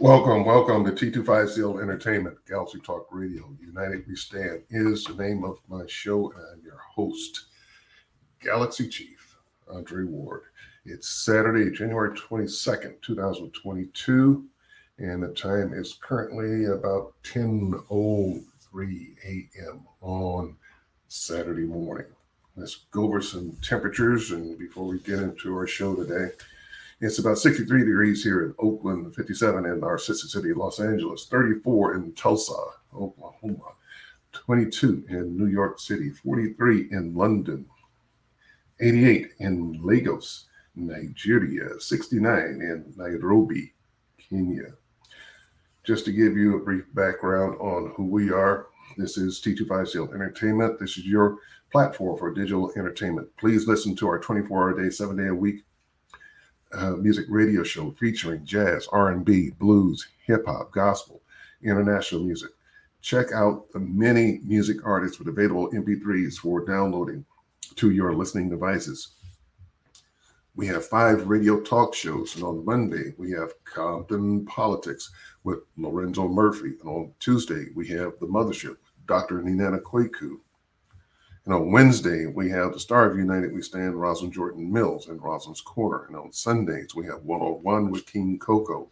Welcome, 0.00 0.46
welcome 0.46 0.82
to 0.86 0.92
T250 0.92 1.82
Entertainment, 1.82 2.38
Galaxy 2.48 2.78
Talk 2.80 3.06
Radio. 3.10 3.54
United 3.60 4.06
We 4.08 4.16
Stand 4.16 4.62
is 4.70 5.04
the 5.04 5.12
name 5.12 5.44
of 5.44 5.58
my 5.68 5.84
show, 5.88 6.32
and 6.32 6.40
I'm 6.40 6.64
your 6.64 6.78
host, 6.78 7.48
Galaxy 8.42 8.88
Chief 8.88 9.36
Andre 9.70 10.04
Ward. 10.04 10.44
It's 10.86 11.06
Saturday, 11.06 11.70
January 11.70 12.16
22nd, 12.16 13.02
2022, 13.02 14.46
and 14.96 15.22
the 15.22 15.34
time 15.34 15.74
is 15.74 15.98
currently 16.00 16.64
about 16.64 17.12
10.03 17.22 19.16
a.m. 19.26 19.86
on 20.00 20.56
Saturday 21.08 21.66
morning. 21.66 22.06
Let's 22.56 22.86
go 22.90 23.04
over 23.04 23.20
some 23.20 23.54
temperatures, 23.60 24.30
and 24.30 24.58
before 24.58 24.86
we 24.86 24.98
get 25.00 25.18
into 25.18 25.54
our 25.54 25.66
show 25.66 25.94
today, 25.94 26.30
it's 27.00 27.18
about 27.18 27.38
63 27.38 27.84
degrees 27.84 28.22
here 28.22 28.44
in 28.44 28.54
Oakland, 28.58 29.14
57 29.14 29.64
in 29.64 29.82
our 29.82 29.98
sister 29.98 30.28
city, 30.28 30.52
Los 30.52 30.80
Angeles, 30.80 31.26
34 31.30 31.94
in 31.94 32.12
Tulsa, 32.12 32.62
Oklahoma, 32.94 33.72
22 34.32 35.06
in 35.08 35.36
New 35.36 35.46
York 35.46 35.78
City, 35.78 36.10
43 36.10 36.88
in 36.90 37.14
London, 37.14 37.64
88 38.80 39.32
in 39.38 39.80
Lagos, 39.82 40.46
Nigeria, 40.74 41.80
69 41.80 42.38
in 42.38 42.92
Nairobi, 42.96 43.72
Kenya. 44.18 44.74
Just 45.84 46.04
to 46.04 46.12
give 46.12 46.36
you 46.36 46.56
a 46.56 46.64
brief 46.64 46.84
background 46.94 47.58
on 47.60 47.92
who 47.96 48.04
we 48.04 48.30
are, 48.30 48.66
this 48.98 49.16
is 49.16 49.40
T250 49.40 50.14
Entertainment. 50.14 50.78
This 50.78 50.98
is 50.98 51.06
your 51.06 51.38
platform 51.72 52.18
for 52.18 52.34
digital 52.34 52.70
entertainment. 52.76 53.28
Please 53.38 53.66
listen 53.66 53.96
to 53.96 54.08
our 54.08 54.18
24 54.18 54.62
hour 54.62 54.82
day, 54.82 54.90
seven 54.90 55.16
day 55.16 55.28
a 55.28 55.34
week 55.34 55.64
uh, 56.72 56.92
music 56.92 57.26
radio 57.28 57.62
show 57.62 57.90
featuring 57.98 58.44
jazz, 58.44 58.86
R&B, 58.92 59.50
blues, 59.58 60.08
hip 60.24 60.44
hop, 60.46 60.70
gospel, 60.72 61.20
international 61.62 62.22
music. 62.22 62.50
Check 63.02 63.32
out 63.32 63.70
the 63.72 63.80
many 63.80 64.40
music 64.44 64.84
artists 64.84 65.18
with 65.18 65.28
available 65.28 65.70
MP3s 65.70 66.36
for 66.36 66.64
downloading 66.64 67.24
to 67.76 67.90
your 67.90 68.14
listening 68.14 68.50
devices. 68.50 69.14
We 70.54 70.66
have 70.66 70.84
five 70.84 71.26
radio 71.26 71.60
talk 71.60 71.94
shows, 71.94 72.34
and 72.34 72.44
on 72.44 72.64
Monday 72.64 73.14
we 73.16 73.30
have 73.32 73.52
Compton 73.64 74.44
Politics 74.44 75.10
with 75.44 75.60
Lorenzo 75.78 76.28
Murphy, 76.28 76.74
and 76.80 76.88
on 76.88 77.12
Tuesday 77.20 77.66
we 77.74 77.88
have 77.88 78.12
The 78.20 78.26
Mothership, 78.26 78.76
Dr. 79.06 79.42
Ninana 79.42 79.80
Kweku, 79.80 80.38
and 81.46 81.54
on 81.54 81.72
Wednesday, 81.72 82.26
we 82.26 82.50
have 82.50 82.72
the 82.72 82.80
Star 82.80 83.10
of 83.10 83.16
United 83.16 83.54
We 83.54 83.62
Stand, 83.62 83.98
Rosalind 83.98 84.34
Jordan 84.34 84.70
Mills 84.70 85.08
and 85.08 85.22
Rosalind's 85.22 85.62
Corner. 85.62 86.04
And 86.06 86.16
on 86.16 86.32
Sundays, 86.32 86.94
we 86.94 87.06
have 87.06 87.22
101 87.22 87.90
with 87.90 88.06
King 88.06 88.38
Coco. 88.38 88.90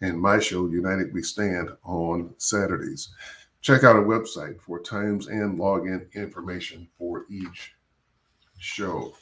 And 0.00 0.20
my 0.20 0.40
show, 0.40 0.66
United 0.66 1.14
We 1.14 1.22
Stand, 1.22 1.70
on 1.84 2.34
Saturdays. 2.38 3.10
Check 3.60 3.84
out 3.84 3.96
our 3.96 4.04
website 4.04 4.60
for 4.60 4.80
times 4.80 5.28
and 5.28 5.58
login 5.58 6.12
information 6.14 6.88
for 6.98 7.26
each 7.30 7.74
show. 8.58 9.14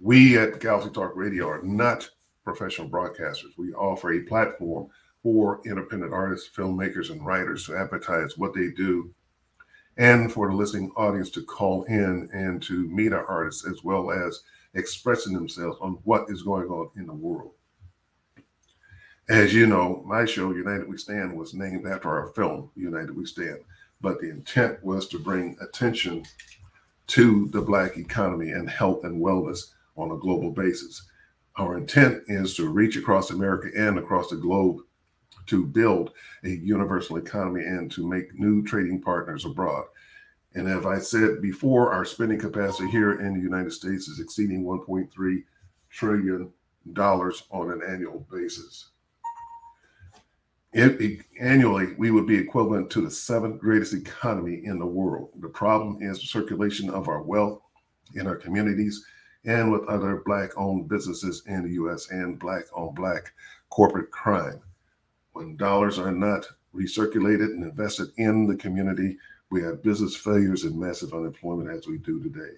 We 0.00 0.38
at 0.38 0.60
Galaxy 0.60 0.90
Talk 0.90 1.16
Radio 1.16 1.48
are 1.48 1.62
not 1.62 2.08
professional 2.44 2.88
broadcasters. 2.88 3.58
We 3.58 3.72
offer 3.74 4.12
a 4.12 4.22
platform 4.22 4.88
for 5.22 5.60
independent 5.66 6.12
artists, 6.12 6.50
filmmakers, 6.54 7.10
and 7.10 7.26
writers 7.26 7.66
to 7.66 7.76
advertise 7.76 8.38
what 8.38 8.54
they 8.54 8.68
do 8.70 9.12
and 9.96 10.32
for 10.32 10.48
the 10.48 10.56
listening 10.56 10.90
audience 10.96 11.30
to 11.30 11.44
call 11.44 11.84
in 11.84 12.28
and 12.32 12.62
to 12.62 12.88
meet 12.88 13.12
our 13.12 13.26
artists 13.26 13.66
as 13.66 13.84
well 13.84 14.10
as 14.10 14.42
expressing 14.74 15.32
themselves 15.32 15.78
on 15.80 15.98
what 16.04 16.28
is 16.28 16.42
going 16.42 16.68
on 16.68 16.90
in 16.96 17.06
the 17.06 17.14
world. 17.14 17.52
As 19.28 19.54
you 19.54 19.66
know, 19.66 20.02
my 20.04 20.24
show, 20.24 20.52
United 20.52 20.88
We 20.88 20.98
Stand, 20.98 21.36
was 21.36 21.54
named 21.54 21.86
after 21.86 22.10
our 22.10 22.28
film, 22.28 22.70
United 22.74 23.16
We 23.16 23.24
Stand, 23.24 23.60
but 24.00 24.20
the 24.20 24.28
intent 24.28 24.84
was 24.84 25.08
to 25.08 25.18
bring 25.18 25.56
attention 25.60 26.24
to 27.06 27.48
the 27.48 27.62
Black 27.62 27.96
economy 27.96 28.50
and 28.50 28.68
health 28.68 29.04
and 29.04 29.22
wellness 29.22 29.72
on 29.96 30.10
a 30.10 30.18
global 30.18 30.50
basis. 30.50 31.02
Our 31.56 31.78
intent 31.78 32.24
is 32.26 32.54
to 32.56 32.68
reach 32.68 32.96
across 32.96 33.30
America 33.30 33.70
and 33.76 33.98
across 33.98 34.28
the 34.28 34.36
globe 34.36 34.80
to 35.46 35.66
build 35.66 36.12
a 36.44 36.48
universal 36.48 37.16
economy 37.16 37.64
and 37.64 37.90
to 37.92 38.06
make 38.06 38.38
new 38.38 38.62
trading 38.64 39.00
partners 39.00 39.44
abroad. 39.44 39.84
And 40.54 40.68
as 40.68 40.86
I 40.86 40.98
said 40.98 41.42
before, 41.42 41.92
our 41.92 42.04
spending 42.04 42.38
capacity 42.38 42.88
here 42.90 43.20
in 43.20 43.34
the 43.34 43.40
United 43.40 43.72
States 43.72 44.08
is 44.08 44.20
exceeding 44.20 44.64
1.3 44.64 45.44
trillion 45.90 46.52
dollars 46.92 47.44
on 47.50 47.70
an 47.70 47.82
annual 47.86 48.26
basis. 48.30 48.90
It, 50.72 51.00
it, 51.00 51.20
annually, 51.40 51.94
we 51.98 52.10
would 52.10 52.26
be 52.26 52.36
equivalent 52.36 52.90
to 52.90 53.00
the 53.00 53.10
seventh 53.10 53.60
greatest 53.60 53.94
economy 53.94 54.62
in 54.64 54.78
the 54.78 54.86
world. 54.86 55.30
The 55.40 55.48
problem 55.48 55.98
is 56.02 56.18
the 56.18 56.26
circulation 56.26 56.90
of 56.90 57.08
our 57.08 57.22
wealth 57.22 57.60
in 58.14 58.26
our 58.26 58.36
communities 58.36 59.04
and 59.44 59.70
with 59.70 59.88
other 59.88 60.22
Black 60.26 60.50
owned 60.56 60.88
businesses 60.88 61.42
in 61.46 61.62
the 61.62 61.74
US 61.74 62.10
and 62.10 62.38
Black 62.38 62.64
on 62.74 62.94
Black 62.94 63.32
corporate 63.70 64.10
crime. 64.10 64.60
When 65.34 65.56
dollars 65.56 65.98
are 65.98 66.12
not 66.12 66.46
recirculated 66.74 67.46
and 67.46 67.64
invested 67.64 68.08
in 68.18 68.46
the 68.46 68.56
community, 68.56 69.16
we 69.50 69.60
have 69.62 69.82
business 69.82 70.14
failures 70.14 70.62
and 70.62 70.78
massive 70.78 71.12
unemployment 71.12 71.70
as 71.70 71.88
we 71.88 71.98
do 71.98 72.22
today. 72.22 72.52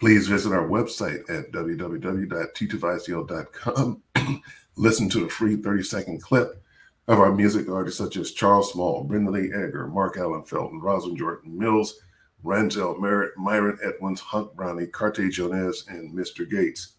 Please 0.00 0.26
visit 0.26 0.52
our 0.52 0.68
website 0.68 1.20
at 1.30 1.52
www.t250.com. 1.52 4.02
Listen 4.76 5.08
to 5.08 5.20
the 5.20 5.28
free 5.28 5.54
30 5.54 5.84
second 5.84 6.20
clip 6.20 6.60
of 7.06 7.20
our 7.20 7.32
music 7.32 7.68
artists 7.68 7.98
such 7.98 8.16
as 8.16 8.32
Charles 8.32 8.72
Small, 8.72 9.04
Brenda 9.04 9.30
Lee 9.30 9.52
Edgar, 9.54 9.86
Mark 9.86 10.16
Allen 10.16 10.42
Felton, 10.42 10.80
Rosalind 10.80 11.18
Jordan 11.18 11.56
Mills, 11.56 12.00
Ranzel 12.44 13.00
Merritt, 13.00 13.36
Myron 13.36 13.78
Edwards, 13.84 14.20
Hunt 14.20 14.56
Brownie, 14.56 14.88
Carte 14.88 15.30
Jones, 15.30 15.84
and 15.88 16.12
Mr. 16.12 16.50
Gates. 16.50 16.94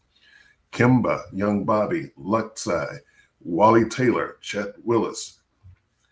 Kimba, 0.71 1.23
Young 1.33 1.65
Bobby, 1.65 2.11
Luxai, 2.17 2.99
Wally 3.41 3.87
Taylor, 3.87 4.37
Chet 4.41 4.73
Willis, 4.83 5.39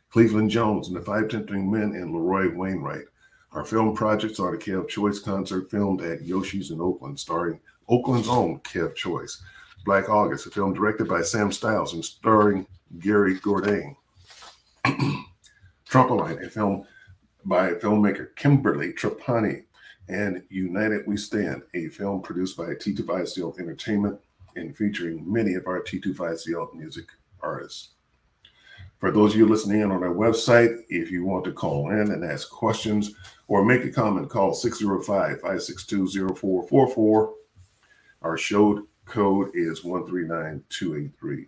Cleveland 0.09 0.51
Jones, 0.51 0.88
and 0.88 0.95
the 0.95 1.01
Five 1.01 1.29
Tempting 1.29 1.69
Men, 1.72 1.95
and 1.95 2.13
Leroy 2.13 2.56
Wainwright. 2.56 3.06
Our 3.51 3.66
film 3.66 3.95
projects 3.95 4.39
are 4.39 4.51
the 4.51 4.57
Kev 4.57 4.88
Choice 4.88 5.19
concert 5.19 5.69
filmed 5.69 6.01
at 6.01 6.23
Yoshi's 6.23 6.71
in 6.71 6.81
Oakland, 6.81 7.19
starring 7.19 7.59
Oakland's 7.89 8.30
own 8.30 8.59
Kev 8.59 8.95
Choice. 8.95 9.42
Black 9.86 10.09
August, 10.09 10.47
a 10.47 10.50
film 10.50 10.74
directed 10.74 11.07
by 11.07 11.21
Sam 11.21 11.51
Stiles 11.51 11.94
and 11.94 12.03
starring 12.03 12.65
Gary 13.00 13.39
Gourdin. 13.39 13.95
Trumpolite, 15.89 16.45
a 16.45 16.50
film 16.50 16.86
by 17.45 17.71
filmmaker 17.71 18.36
Kimberly 18.36 18.94
Trapani. 18.94 19.63
And 20.09 20.44
United 20.50 21.07
We 21.07 21.18
Stand, 21.18 21.63
a 21.74 21.88
film 21.88 22.21
produced 22.21 22.57
by 22.57 22.75
T250 22.75 23.59
Entertainment 23.59 24.19
and 24.56 24.75
featuring 24.75 25.31
many 25.31 25.53
of 25.56 25.65
our 25.68 25.81
T250 25.81 26.74
music 26.74 27.06
artists. 27.44 27.90
For 29.00 29.12
those 29.12 29.34
of 29.34 29.38
you 29.38 29.45
listening 29.45 29.81
in 29.81 29.92
on 29.92 30.01
our 30.01 30.13
website, 30.13 30.78
if 30.88 31.12
you 31.12 31.25
want 31.25 31.44
to 31.44 31.51
call 31.51 31.90
in 31.90 32.12
and 32.12 32.24
ask 32.24 32.50
questions 32.50 33.13
or 33.48 33.66
make 33.66 33.84
a 33.84 33.92
comment, 33.92 34.30
call 34.30 34.54
605 34.54 35.42
562 35.42 36.36
0444. 36.36 37.34
Our 38.22 38.38
show 38.38 38.88
code 39.06 39.50
is 39.54 39.84
139283. 39.84 41.48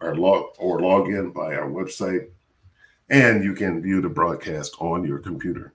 Our 0.00 0.14
log 0.14 0.44
or 0.58 0.80
log 0.80 1.08
in 1.08 1.32
by 1.32 1.56
our 1.56 1.68
website, 1.68 2.28
and 3.10 3.42
you 3.42 3.54
can 3.54 3.82
view 3.82 4.00
the 4.00 4.08
broadcast 4.08 4.76
on 4.78 5.04
your 5.04 5.18
computer. 5.18 5.74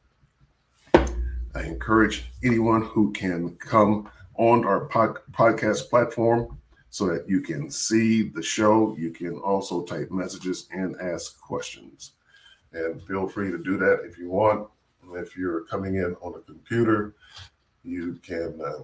I 0.93 1.63
encourage 1.63 2.31
anyone 2.43 2.83
who 2.83 3.11
can 3.11 3.57
come 3.57 4.09
on 4.35 4.65
our 4.65 4.85
pod- 4.85 5.19
podcast 5.33 5.89
platform 5.89 6.57
so 6.93 7.07
that 7.07 7.27
you 7.27 7.41
can 7.41 7.71
see 7.71 8.21
the 8.21 8.43
show. 8.43 8.95
You 8.99 9.09
can 9.09 9.39
also 9.39 9.81
type 9.81 10.11
messages 10.11 10.67
and 10.71 10.95
ask 11.01 11.41
questions. 11.41 12.11
And 12.71 13.01
feel 13.07 13.27
free 13.27 13.49
to 13.49 13.57
do 13.57 13.77
that 13.77 14.01
if 14.03 14.19
you 14.19 14.29
want. 14.29 14.69
If 15.15 15.35
you're 15.35 15.61
coming 15.61 15.95
in 15.95 16.15
on 16.21 16.35
a 16.35 16.41
computer, 16.41 17.15
you 17.83 18.19
can 18.21 18.61
uh, 18.63 18.83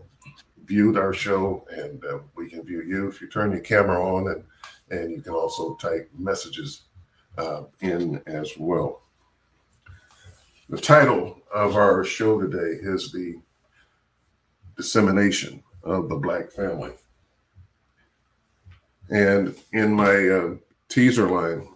view 0.65 0.97
our 0.97 1.13
show 1.13 1.67
and 1.71 2.03
uh, 2.03 2.17
we 2.35 2.49
can 2.49 2.63
view 2.63 2.81
you. 2.81 3.07
If 3.07 3.21
you 3.21 3.27
turn 3.27 3.51
your 3.51 3.59
camera 3.59 4.03
on, 4.03 4.27
and, 4.29 4.43
and 4.89 5.11
you 5.11 5.21
can 5.21 5.33
also 5.33 5.75
type 5.75 6.09
messages 6.17 6.85
uh, 7.37 7.65
in 7.81 8.23
as 8.25 8.57
well. 8.57 9.03
The 10.67 10.81
title 10.81 11.43
of 11.53 11.75
our 11.75 12.03
show 12.03 12.41
today 12.41 12.79
is 12.81 13.11
The 13.11 13.35
Dissemination 14.77 15.61
of 15.83 16.09
the 16.09 16.15
Black 16.15 16.51
Family. 16.51 16.93
And 19.09 19.55
in 19.73 19.93
my 19.93 20.27
uh, 20.27 20.55
teaser 20.87 21.29
line, 21.29 21.67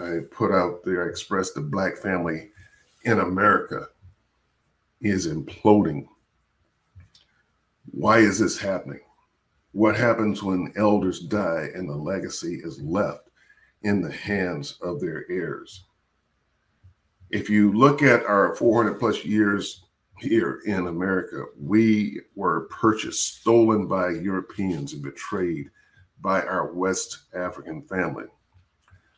I 0.00 0.20
put 0.30 0.52
out 0.52 0.84
there, 0.84 1.04
I 1.04 1.08
expressed 1.08 1.54
the 1.54 1.60
Black 1.60 1.96
family 1.96 2.50
in 3.04 3.18
America 3.20 3.88
is 5.00 5.26
imploding. 5.26 6.06
Why 7.90 8.18
is 8.18 8.38
this 8.38 8.58
happening? 8.58 9.00
What 9.72 9.96
happens 9.96 10.42
when 10.42 10.72
elders 10.76 11.20
die 11.20 11.68
and 11.74 11.88
the 11.88 11.96
legacy 11.96 12.60
is 12.62 12.80
left 12.80 13.30
in 13.82 14.00
the 14.00 14.12
hands 14.12 14.78
of 14.82 15.00
their 15.00 15.24
heirs? 15.30 15.84
If 17.30 17.50
you 17.50 17.72
look 17.72 18.02
at 18.02 18.24
our 18.24 18.54
400 18.54 18.98
plus 18.98 19.24
years 19.24 19.84
here 20.18 20.60
in 20.64 20.86
America, 20.86 21.44
we 21.58 22.20
were 22.34 22.62
purchased, 22.70 23.40
stolen 23.40 23.86
by 23.86 24.10
Europeans, 24.10 24.94
and 24.94 25.02
betrayed 25.02 25.70
by 26.20 26.42
our 26.42 26.72
West 26.72 27.20
African 27.34 27.82
family 27.82 28.26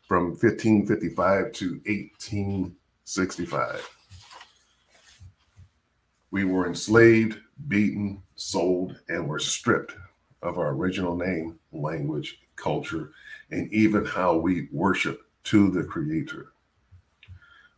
from 0.06 0.30
1555 0.30 1.52
to 1.52 1.80
1865. 1.86 3.90
We 6.30 6.44
were 6.44 6.66
enslaved, 6.66 7.38
beaten, 7.68 8.22
sold, 8.36 8.98
and 9.08 9.28
were 9.28 9.38
stripped 9.38 9.94
of 10.42 10.58
our 10.58 10.70
original 10.70 11.16
name, 11.16 11.58
language, 11.72 12.40
culture, 12.56 13.12
and 13.50 13.72
even 13.72 14.04
how 14.04 14.36
we 14.36 14.68
worship 14.72 15.22
to 15.44 15.70
the 15.70 15.84
Creator. 15.84 16.52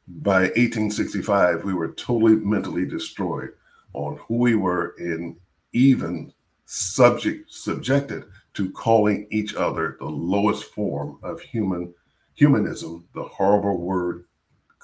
By 0.09 0.43
1865, 0.43 1.65
we 1.65 1.75
were 1.75 1.93
totally 1.93 2.37
mentally 2.37 2.87
destroyed 2.87 3.51
on 3.95 4.17
who 4.17 4.37
we 4.37 4.55
were 4.55 4.95
and 4.99 5.37
even 5.73 6.33
subject 6.67 7.53
subjected 7.53 8.25
to 8.55 8.71
calling 8.73 9.27
each 9.31 9.55
other 9.55 9.97
the 9.99 10.07
lowest 10.07 10.65
form 10.65 11.19
of 11.23 11.41
human 11.41 11.93
humanism, 12.35 13.07
the 13.15 13.23
horrible 13.23 13.79
word 13.79 14.25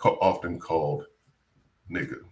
often 0.04 0.58
called 0.58 1.04
nigger. 1.90 2.22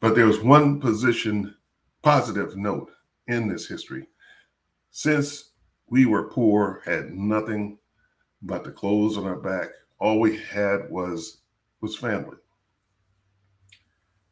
But 0.00 0.14
there 0.14 0.26
was 0.26 0.40
one 0.40 0.80
position, 0.80 1.54
positive 2.02 2.56
note 2.56 2.90
in 3.26 3.48
this 3.48 3.66
history. 3.66 4.06
Since 4.90 5.52
we 5.88 6.06
were 6.06 6.28
poor, 6.28 6.82
had 6.84 7.14
nothing 7.14 7.78
but 8.42 8.64
the 8.64 8.70
clothes 8.70 9.16
on 9.16 9.24
our 9.24 9.36
back, 9.36 9.70
all 9.98 10.20
we 10.20 10.36
had 10.36 10.90
was 10.90 11.38
was 11.80 11.96
family. 11.96 12.36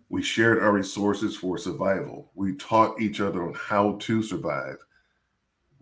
We 0.09 0.23
shared 0.23 0.63
our 0.63 0.73
resources 0.73 1.37
for 1.37 1.57
survival. 1.57 2.31
We 2.35 2.55
taught 2.57 3.01
each 3.01 3.21
other 3.21 3.43
on 3.45 3.55
how 3.55 3.97
to 4.01 4.23
survive. 4.23 4.77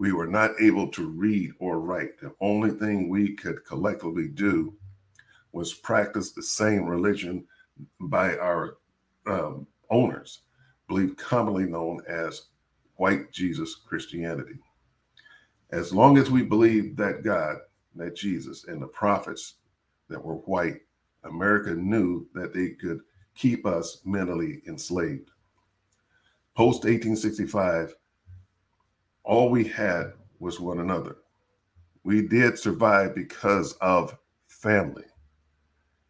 We 0.00 0.12
were 0.12 0.26
not 0.26 0.58
able 0.58 0.88
to 0.92 1.10
read 1.10 1.50
or 1.58 1.78
write. 1.78 2.18
The 2.18 2.32
only 2.40 2.70
thing 2.70 3.10
we 3.10 3.34
could 3.34 3.66
collectively 3.66 4.28
do 4.28 4.72
was 5.52 5.74
practice 5.74 6.32
the 6.32 6.42
same 6.42 6.86
religion 6.86 7.44
by 8.00 8.38
our 8.38 8.78
um, 9.26 9.66
owners, 9.90 10.40
believed 10.88 11.18
commonly 11.18 11.66
known 11.66 12.00
as 12.08 12.46
white 12.96 13.30
Jesus 13.30 13.74
Christianity. 13.74 14.54
As 15.70 15.92
long 15.92 16.16
as 16.16 16.30
we 16.30 16.44
believed 16.44 16.96
that 16.96 17.22
God, 17.22 17.58
that 17.94 18.16
Jesus, 18.16 18.64
and 18.68 18.80
the 18.80 18.86
prophets 18.86 19.56
that 20.08 20.24
were 20.24 20.36
white, 20.36 20.80
America 21.24 21.74
knew 21.74 22.26
that 22.32 22.54
they 22.54 22.70
could 22.70 23.00
keep 23.34 23.66
us 23.66 24.00
mentally 24.06 24.62
enslaved. 24.66 25.30
Post 26.56 26.84
1865, 26.84 27.94
all 29.24 29.50
we 29.50 29.64
had 29.64 30.12
was 30.38 30.60
one 30.60 30.80
another. 30.80 31.16
We 32.04 32.26
did 32.26 32.58
survive 32.58 33.14
because 33.14 33.74
of 33.74 34.16
family. 34.48 35.04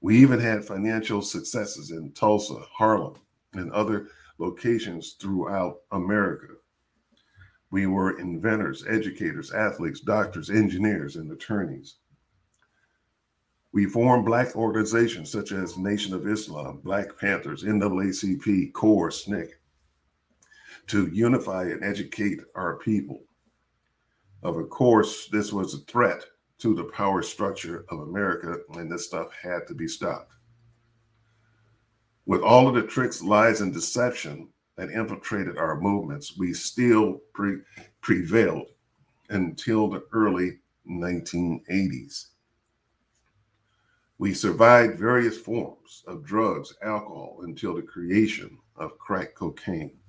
We 0.01 0.19
even 0.19 0.41
had 0.41 0.65
financial 0.65 1.21
successes 1.21 1.91
in 1.91 2.13
Tulsa, 2.13 2.63
Harlem, 2.73 3.17
and 3.53 3.71
other 3.73 4.09
locations 4.39 5.13
throughout 5.21 5.81
America. 5.93 6.55
We 7.71 7.87
were 7.87 8.19
inventors, 8.19 8.85
educators, 8.89 9.53
athletes, 9.53 10.01
doctors, 10.01 10.51
engineers, 10.51 11.17
and 11.17 11.31
attorneys. 11.31 11.97
We 13.73 13.87
formed 13.87 14.25
Black 14.25 14.57
organizations 14.57 15.31
such 15.31 15.53
as 15.53 15.77
Nation 15.77 16.15
of 16.15 16.27
Islam, 16.27 16.81
Black 16.83 17.17
Panthers, 17.19 17.63
NAACP, 17.63 18.73
CORE, 18.73 19.11
SNCC, 19.11 19.51
to 20.91 21.07
unify 21.13 21.63
and 21.63 21.85
educate 21.85 22.41
our 22.57 22.77
people. 22.79 23.23
Of 24.43 24.69
course, 24.71 25.29
this 25.29 25.53
was 25.53 25.73
a 25.73 25.85
threat 25.85 26.25
to 26.59 26.75
the 26.75 26.85
power 26.85 27.23
structure 27.23 27.85
of 27.91 28.01
America, 28.01 28.57
and 28.75 28.91
this 28.91 29.07
stuff 29.07 29.29
had 29.41 29.69
to 29.69 29.75
be 29.75 29.87
stopped. 29.87 30.33
With 32.27 32.43
all 32.43 32.67
of 32.67 32.75
the 32.75 32.83
tricks, 32.83 33.23
lies, 33.23 33.61
and 33.61 33.73
deception 33.73 34.49
that 34.77 34.91
infiltrated 34.91 35.57
our 35.59 35.81
movements, 35.81 36.37
we 36.37 36.53
still 36.53 37.21
pre- 37.35 37.61
prevailed 38.01 38.67
until 39.29 39.87
the 39.87 40.03
early 40.13 40.59
1980s. 40.91 42.31
We 44.19 44.35
survived 44.35 44.99
various 44.99 45.39
forms 45.39 46.03
of 46.09 46.25
drugs, 46.25 46.75
alcohol, 46.83 47.39
until 47.43 47.77
the 47.77 47.83
creation 47.83 48.59
of 48.75 48.99
crack 48.99 49.37
cocaine. 49.37 50.00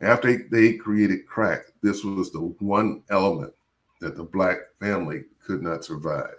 After 0.00 0.48
they 0.48 0.74
created 0.74 1.26
crack, 1.26 1.64
this 1.82 2.04
was 2.04 2.30
the 2.30 2.40
one 2.40 3.02
element 3.10 3.52
that 4.00 4.16
the 4.16 4.24
Black 4.24 4.58
family 4.78 5.24
could 5.44 5.62
not 5.62 5.84
survive. 5.84 6.36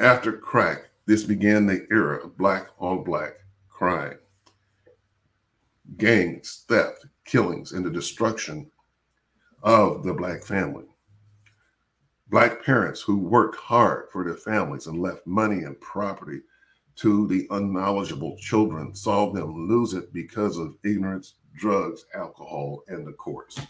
After 0.00 0.32
crack, 0.32 0.90
this 1.06 1.24
began 1.24 1.66
the 1.66 1.86
era 1.90 2.24
of 2.24 2.36
Black 2.36 2.68
on 2.78 3.04
Black 3.04 3.34
crime, 3.68 4.18
gangs, 5.96 6.64
theft, 6.68 7.06
killings, 7.24 7.72
and 7.72 7.84
the 7.84 7.90
destruction 7.90 8.70
of 9.62 10.02
the 10.02 10.14
Black 10.14 10.44
family. 10.44 10.86
Black 12.30 12.64
parents 12.64 13.00
who 13.00 13.16
worked 13.16 13.56
hard 13.56 14.08
for 14.10 14.24
their 14.24 14.36
families 14.36 14.86
and 14.86 15.00
left 15.00 15.26
money 15.26 15.64
and 15.64 15.80
property 15.80 16.40
to 16.98 17.28
the 17.28 17.46
unknowledgeable 17.50 18.36
children 18.38 18.94
saw 18.94 19.32
them 19.32 19.68
lose 19.68 19.94
it 19.94 20.12
because 20.12 20.58
of 20.58 20.74
ignorance, 20.84 21.34
drugs, 21.56 22.04
alcohol, 22.14 22.82
and 22.88 23.06
the 23.06 23.12
courts. 23.12 23.60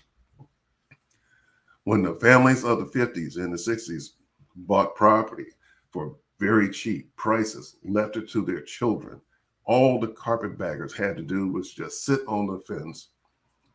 When 1.84 2.02
the 2.02 2.14
families 2.14 2.64
of 2.64 2.78
the 2.78 2.98
50s 2.98 3.36
and 3.36 3.52
the 3.52 3.58
60s 3.58 4.10
bought 4.56 4.94
property 4.94 5.46
for 5.90 6.16
very 6.40 6.70
cheap 6.70 7.14
prices, 7.16 7.76
left 7.84 8.16
it 8.16 8.30
to 8.30 8.44
their 8.44 8.62
children, 8.62 9.20
all 9.64 10.00
the 10.00 10.08
carpetbaggers 10.08 10.96
had 10.96 11.16
to 11.18 11.22
do 11.22 11.48
was 11.48 11.72
just 11.72 12.04
sit 12.04 12.20
on 12.26 12.46
the 12.46 12.60
fence, 12.60 13.08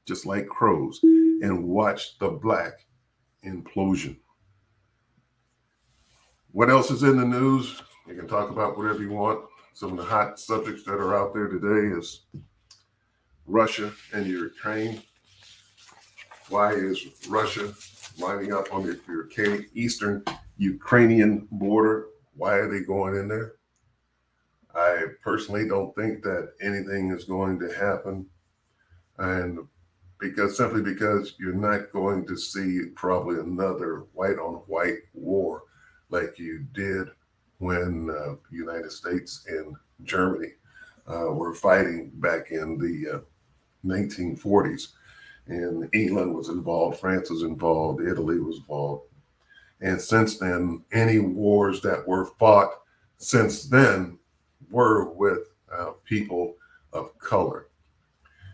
just 0.08 0.26
like 0.26 0.48
crows, 0.48 1.00
and 1.04 1.64
watch 1.64 2.18
the 2.18 2.30
black 2.30 2.88
implosion. 3.46 4.18
What 6.52 6.72
else 6.72 6.90
is 6.90 7.04
in 7.04 7.18
the 7.18 7.26
news? 7.26 7.82
You 8.08 8.16
can 8.16 8.28
talk 8.28 8.50
about 8.50 8.78
whatever 8.78 9.02
you 9.02 9.12
want. 9.12 9.46
Some 9.74 9.92
of 9.92 9.98
the 9.98 10.04
hot 10.04 10.38
subjects 10.38 10.84
that 10.84 10.96
are 10.96 11.16
out 11.16 11.34
there 11.34 11.48
today 11.48 11.96
is 11.98 12.26
Russia 13.46 13.94
and 14.14 14.28
Ukraine. 14.28 15.02
Why 16.50 16.74
is 16.74 17.06
Russia 17.30 17.74
lining 18.20 18.54
up 18.54 18.74
on 18.74 18.84
the 18.84 19.66
eastern 19.74 20.24
Ukrainian 20.58 21.48
border? 21.52 22.08
Why 22.36 22.56
are 22.56 22.70
they 22.70 22.86
going 22.86 23.16
in 23.16 23.30
there? 23.30 23.54
I 24.76 25.06
personally 25.24 25.68
don't 25.68 25.96
think 25.96 26.24
that 26.24 26.54
anything 26.62 27.12
is 27.12 27.24
going 27.24 27.58
to 27.60 27.74
happen. 27.74 28.26
And 29.18 29.60
because 30.20 30.58
simply 30.58 30.82
because 30.82 31.36
you're 31.40 31.54
not 31.54 31.92
going 31.94 32.28
to 32.28 32.36
see 32.36 32.82
probably 32.96 33.40
another 33.40 34.04
white 34.14 34.40
on 34.40 34.56
white 34.68 35.00
war 35.14 35.64
like 36.10 36.38
you 36.38 36.66
did 36.74 37.08
when 37.64 38.10
uh, 38.10 38.36
the 38.52 38.58
United 38.58 38.92
States 38.92 39.46
and 39.48 39.76
Germany 40.04 40.52
uh, 41.08 41.32
were 41.32 41.54
fighting 41.54 42.12
back 42.16 42.52
in 42.52 42.78
the 42.78 43.18
uh, 43.18 43.20
1940s. 43.86 44.90
And 45.48 45.90
England 45.94 46.34
was 46.34 46.50
involved, 46.50 47.00
France 47.00 47.30
was 47.30 47.44
involved, 47.44 48.02
Italy 48.02 48.40
was 48.40 48.58
involved. 48.58 49.04
And 49.82 50.00
since 50.00 50.38
then, 50.38 50.84
any 50.94 51.20
wars 51.20 51.82
that 51.82 52.08
were 52.08 52.28
fought 52.40 52.70
since 53.18 53.66
then 53.66 54.18
were 54.70 55.12
with 55.12 55.50
uh, 55.72 55.92
people 56.06 56.56
of 56.94 57.18
color. 57.20 57.68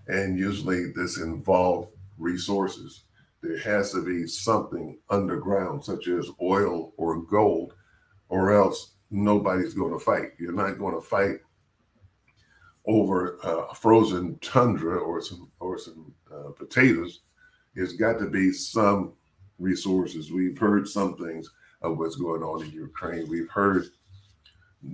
And 0.08 0.40
usually 0.40 0.92
this 0.92 1.18
involved 1.20 1.90
resources. 2.18 3.04
There 3.42 3.60
has 3.60 3.92
to 3.92 4.04
be 4.04 4.28
something 4.28 4.98
underground, 5.10 5.86
such 5.86 6.08
as 6.08 6.30
oil 6.42 6.94
or 6.98 7.22
gold, 7.22 7.74
or 8.28 8.52
else 8.52 8.94
nobody's 9.12 9.74
going 9.74 9.94
to 9.94 10.00
fight. 10.00 10.32
You're 10.40 10.54
not 10.54 10.78
going 10.78 10.96
to 10.96 11.02
fight 11.02 11.38
over 12.86 13.38
a 13.44 13.76
frozen 13.76 14.38
tundra 14.40 14.98
or 14.98 15.22
some 15.22 15.50
or 15.60 15.78
some 15.78 16.14
uh, 16.34 16.52
potatoes. 16.52 17.22
It's 17.76 17.94
got 17.94 18.20
to 18.20 18.28
be 18.28 18.52
some 18.52 19.14
resources. 19.60 20.32
We've 20.32 20.58
heard 20.58 20.88
some 20.88 21.16
things 21.18 21.50
of 21.82 21.98
what's 21.98 22.16
going 22.16 22.42
on 22.42 22.64
in 22.64 22.72
Ukraine. 22.72 23.30
We've 23.30 23.50
heard 23.50 23.86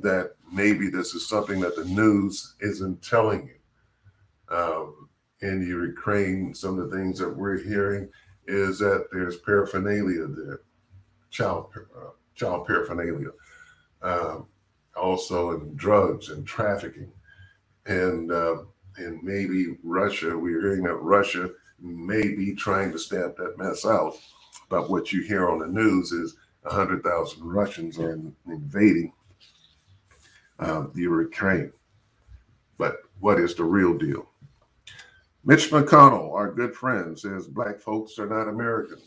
that 0.02 0.32
maybe 0.52 0.90
this 0.90 1.14
is 1.14 1.30
something 1.30 1.60
that 1.62 1.76
the 1.76 1.86
news 1.86 2.56
isn't 2.62 3.02
telling 3.02 3.48
you. 3.48 4.56
Um, 4.56 5.10
in 5.42 5.62
Ukraine, 5.62 6.54
some 6.54 6.80
of 6.80 6.90
the 6.90 6.96
things 6.96 7.20
that 7.20 7.36
we're 7.36 7.58
hearing 7.58 8.10
is 8.48 8.80
that 8.80 9.08
there's 9.12 9.38
paraphernalia 9.38 10.28
there, 10.28 10.62
child 11.30 11.74
uh, 11.76 12.12
child 12.36 12.68
paraphernalia, 12.68 13.30
um, 14.06 14.48
also 14.96 15.52
in 15.60 15.76
drugs 15.76 16.30
and 16.30 16.46
trafficking, 16.46 17.12
and 17.86 18.32
uh, 18.32 18.58
and 18.98 19.22
maybe 19.24 19.78
Russia. 19.84 20.38
We're 20.38 20.62
hearing 20.62 20.84
that 20.84 20.96
Russia 20.96 21.50
may 21.80 22.30
be 22.34 22.56
trying 22.56 22.92
to 22.92 23.00
stamp 23.00 23.38
that 23.38 23.58
mess 23.58 23.86
out. 23.86 24.18
But 24.70 24.90
what 24.90 25.12
you 25.12 25.22
hear 25.22 25.50
on 25.50 25.60
the 25.60 25.68
news 25.68 26.12
is 26.12 26.38
100,000 26.62 27.44
Russians 27.44 28.00
are 28.00 28.20
invading 28.48 29.12
uh, 30.60 30.88
the 30.94 31.02
Ukraine. 31.02 31.72
But 32.78 32.98
what 33.20 33.40
is 33.40 33.56
the 33.56 33.64
real 33.64 33.98
deal? 33.98 34.28
Mitch 35.44 35.70
McConnell, 35.70 36.34
our 36.34 36.52
good 36.52 36.76
friend, 36.76 37.18
says 37.18 37.48
black 37.48 37.80
folks 37.80 38.18
are 38.18 38.28
not 38.28 38.48
American. 38.48 38.98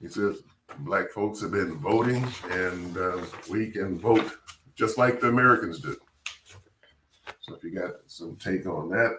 He 0.00 0.08
says 0.08 0.42
black 0.80 1.10
folks 1.10 1.40
have 1.40 1.52
been 1.52 1.76
voting 1.78 2.26
and 2.50 2.96
uh, 2.96 3.20
we 3.50 3.70
can 3.70 3.98
vote 3.98 4.32
just 4.74 4.98
like 4.98 5.20
the 5.20 5.28
Americans 5.28 5.80
do. 5.80 5.96
So 7.40 7.54
if 7.54 7.64
you 7.64 7.70
got 7.70 7.94
some 8.06 8.36
take 8.36 8.66
on 8.66 8.88
that. 8.90 9.18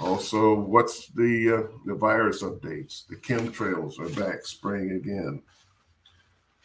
Also, 0.00 0.54
what's 0.54 1.08
the 1.08 1.52
uh, 1.52 1.76
the 1.86 1.94
virus 1.94 2.42
updates? 2.42 3.06
The 3.06 3.16
chemtrails 3.16 3.98
are 4.00 4.08
back 4.20 4.44
spraying 4.44 4.90
again, 4.90 5.40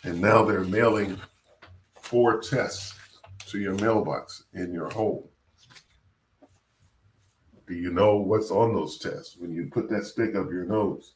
and 0.04 0.20
now 0.20 0.44
they're 0.44 0.64
mailing 0.64 1.20
four 2.02 2.42
tests 2.42 2.96
to 3.48 3.60
your 3.60 3.76
mailbox 3.76 4.46
in 4.54 4.74
your 4.74 4.90
home. 4.90 5.24
Do 7.68 7.76
you 7.76 7.92
know 7.92 8.18
what's 8.18 8.50
on 8.50 8.74
those 8.74 8.98
tests 8.98 9.38
when 9.38 9.52
you 9.54 9.70
put 9.72 9.90
that 9.92 10.06
stick 10.06 10.36
up 10.36 10.50
your 10.50 10.66
nose? 10.66 11.14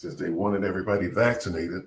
Since 0.00 0.14
they 0.14 0.30
wanted 0.30 0.64
everybody 0.64 1.08
vaccinated, 1.08 1.82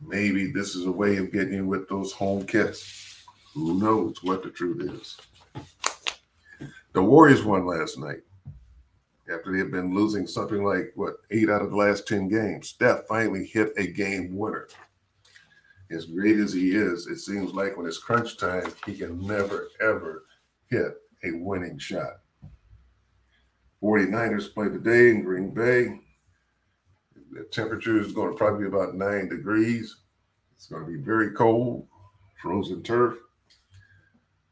maybe 0.00 0.52
this 0.52 0.76
is 0.76 0.86
a 0.86 0.92
way 0.92 1.16
of 1.16 1.32
getting 1.32 1.54
you 1.54 1.66
with 1.66 1.88
those 1.88 2.12
home 2.12 2.46
kits. 2.46 3.24
Who 3.52 3.80
knows 3.80 4.22
what 4.22 4.44
the 4.44 4.50
truth 4.50 4.80
is? 4.80 5.16
The 6.92 7.02
Warriors 7.02 7.42
won 7.42 7.66
last 7.66 7.98
night 7.98 8.20
after 9.28 9.50
they 9.50 9.58
had 9.58 9.72
been 9.72 9.92
losing 9.92 10.24
something 10.28 10.62
like 10.62 10.92
what 10.94 11.14
eight 11.32 11.50
out 11.50 11.62
of 11.62 11.70
the 11.70 11.76
last 11.76 12.06
10 12.06 12.28
games. 12.28 12.68
Steph 12.68 13.08
finally 13.08 13.44
hit 13.44 13.72
a 13.76 13.88
game 13.88 14.36
winner. 14.36 14.68
As 15.90 16.06
great 16.06 16.38
as 16.38 16.52
he 16.52 16.76
is, 16.76 17.08
it 17.08 17.18
seems 17.18 17.54
like 17.54 17.76
when 17.76 17.86
it's 17.86 17.98
crunch 17.98 18.38
time, 18.38 18.72
he 18.86 18.96
can 18.96 19.20
never 19.26 19.66
ever 19.80 20.22
hit 20.70 20.94
a 21.24 21.32
winning 21.32 21.78
shot. 21.78 22.20
49ers 23.82 24.54
play 24.54 24.68
today 24.68 25.10
in 25.10 25.24
Green 25.24 25.50
Bay. 25.50 26.05
The 27.36 27.44
temperature 27.44 28.00
is 28.00 28.12
going 28.12 28.30
to 28.30 28.36
probably 28.36 28.60
be 28.60 28.74
about 28.74 28.94
nine 28.94 29.28
degrees. 29.28 29.94
It's 30.54 30.66
going 30.66 30.86
to 30.86 30.90
be 30.90 30.96
very 30.96 31.32
cold, 31.32 31.86
frozen 32.40 32.82
turf. 32.82 33.18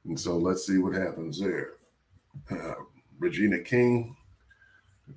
And 0.05 0.21
so 0.21 0.37
let's 0.37 0.67
see 0.67 0.77
what 0.77 0.95
happens 0.95 1.41
there. 1.41 1.71
Uh, 2.51 2.75
Regina 3.19 3.61
King, 3.61 4.15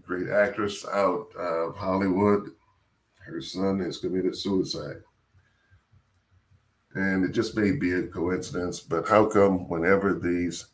great 0.02 0.30
actress 0.30 0.86
out 0.86 1.36
of 1.36 1.76
Hollywood. 1.76 2.52
Her 3.26 3.42
son 3.42 3.82
has 3.82 3.98
committed 3.98 4.38
suicide. 4.38 5.02
And 6.96 7.26
it 7.26 7.34
just 7.34 7.58
may 7.58 7.74
be 7.74 7.92
a 7.92 8.04
coincidence, 8.08 8.80
but 8.80 9.10
how 9.10 9.26
come 9.26 9.68
whenever 9.68 10.14
these 10.14 10.68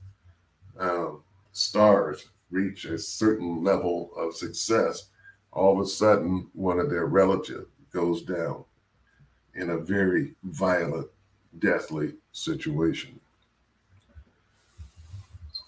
um, 0.79 1.23
stars 1.53 2.29
reach 2.51 2.85
a 2.85 2.99
certain 2.99 3.63
level 3.63 4.11
of 4.15 4.35
success, 4.35 5.09
all 5.53 5.73
of 5.73 5.85
a 5.85 5.89
sudden 5.89 6.49
one 6.53 6.79
of 6.79 6.89
their 6.89 7.05
relatives 7.05 7.67
goes 7.91 8.23
down 8.23 8.63
in 9.55 9.69
a 9.69 9.77
very 9.77 10.33
violent, 10.43 11.07
deathly 11.59 12.13
situation? 12.31 13.19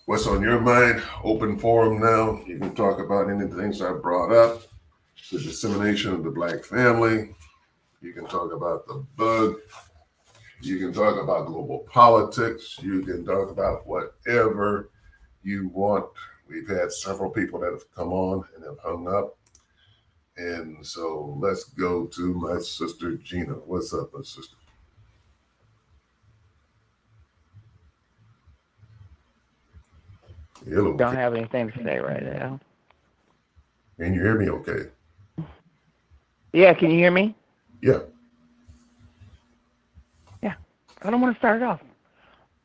what's 0.05 0.27
on 0.27 0.41
your 0.41 0.59
mind. 0.59 1.01
Open 1.23 1.57
forum 1.57 1.99
now. 1.99 2.41
You 2.45 2.59
can 2.59 2.75
talk 2.75 2.99
about 2.99 3.29
any 3.29 3.47
things 3.47 3.81
I 3.81 3.93
brought 3.93 4.31
up, 4.31 4.61
the 5.31 5.39
dissemination 5.39 6.13
of 6.13 6.23
the 6.23 6.31
black 6.31 6.63
family. 6.63 7.35
You 8.01 8.13
can 8.13 8.27
talk 8.27 8.51
about 8.53 8.87
the 8.87 9.05
bug. 9.15 9.55
You 10.61 10.77
can 10.79 10.93
talk 10.93 11.21
about 11.21 11.47
global 11.47 11.79
politics. 11.91 12.77
You 12.81 13.01
can 13.01 13.25
talk 13.25 13.49
about 13.49 13.85
whatever 13.87 14.89
you 15.43 15.69
want. 15.69 16.05
We've 16.47 16.67
had 16.67 16.91
several 16.91 17.31
people 17.31 17.59
that 17.61 17.71
have 17.71 17.91
come 17.93 18.13
on 18.13 18.43
and 18.55 18.63
have 18.63 18.77
hung 18.83 19.07
up. 19.07 19.37
And 20.37 20.85
so 20.85 21.37
let's 21.39 21.63
go 21.63 22.05
to 22.07 22.33
my 22.33 22.59
sister 22.59 23.15
Gina. 23.15 23.53
What's 23.53 23.93
up, 23.93 24.13
my 24.13 24.21
sister? 24.21 24.57
Hello. 30.65 30.97
Don't 30.97 31.15
have 31.15 31.35
anything 31.35 31.71
to 31.71 31.83
say 31.83 31.99
right 31.99 32.23
now. 32.23 32.59
Can 33.97 34.13
you 34.13 34.21
hear 34.21 34.37
me 34.37 34.49
okay? 34.49 34.89
Yeah, 36.51 36.73
can 36.73 36.91
you 36.91 36.97
hear 36.97 37.11
me? 37.11 37.35
Yeah. 37.81 37.99
Yeah. 40.41 40.55
I 41.01 41.11
don't 41.11 41.21
want 41.21 41.33
to 41.33 41.39
start 41.39 41.61
it 41.61 41.63
off. 41.63 41.81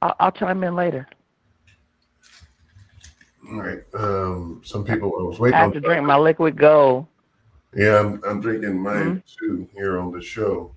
I'll, 0.03 0.17
I'll 0.19 0.33
chime 0.33 0.65
in 0.65 0.75
later. 0.75 1.07
All 3.49 3.61
right. 3.61 3.83
Um, 3.95 4.61
some 4.65 4.85
people 4.85 5.13
I 5.19 5.23
was 5.23 5.39
waiting. 5.39 5.55
I 5.55 5.63
have 5.63 5.73
to 5.73 5.81
drink 5.81 6.05
my 6.05 6.17
liquid 6.17 6.57
gold. 6.57 7.07
Yeah, 7.75 8.01
I'm, 8.01 8.21
I'm 8.25 8.41
drinking 8.41 8.79
mine 8.79 9.23
mm-hmm. 9.23 9.47
too 9.47 9.69
here 9.75 9.99
on 9.99 10.13
the 10.13 10.23
show. 10.23 10.75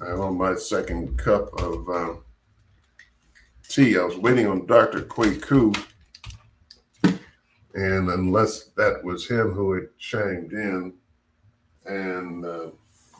I'm 0.00 0.20
on 0.20 0.36
my 0.36 0.54
second 0.56 1.16
cup 1.18 1.52
of 1.60 1.88
uh, 1.88 2.14
tea. 3.68 3.96
I 3.96 4.02
was 4.02 4.16
waiting 4.16 4.46
on 4.46 4.66
Dr. 4.66 5.02
Kwaku 5.02 5.74
and 7.74 8.08
unless 8.10 8.64
that 8.76 9.02
was 9.02 9.28
him 9.28 9.52
who 9.52 9.72
had 9.72 9.98
chimed 9.98 10.52
in 10.52 10.92
and 11.86 12.44
uh, 12.44 12.66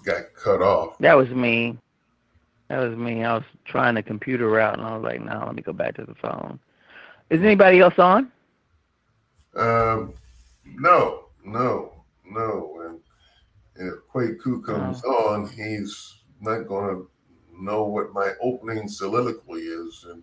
got 0.04 0.34
cut 0.34 0.62
off. 0.62 0.96
That 0.98 1.14
was 1.14 1.28
me. 1.30 1.76
That 2.68 2.78
was 2.78 2.96
me. 2.96 3.24
I 3.24 3.34
was 3.34 3.44
trying 3.64 3.96
the 3.96 4.02
computer 4.02 4.48
route 4.48 4.78
and 4.78 4.86
I 4.86 4.96
was 4.96 5.02
like, 5.02 5.20
no, 5.20 5.44
let 5.46 5.54
me 5.54 5.62
go 5.62 5.72
back 5.72 5.96
to 5.96 6.04
the 6.04 6.14
phone. 6.14 6.58
Is 7.30 7.40
anybody 7.40 7.80
else 7.80 7.98
on? 7.98 8.30
Um, 9.56 10.14
no, 10.64 11.26
no, 11.44 11.93
no. 12.24 12.98
And 13.76 13.88
if 13.88 13.94
Kwaku 14.12 14.64
comes 14.64 15.02
oh. 15.04 15.34
on, 15.34 15.48
he's 15.48 16.14
not 16.40 16.68
going 16.68 16.96
to 16.96 17.10
know 17.58 17.84
what 17.84 18.12
my 18.12 18.32
opening 18.40 18.88
soliloquy 18.88 19.60
is. 19.60 20.06
And, 20.08 20.22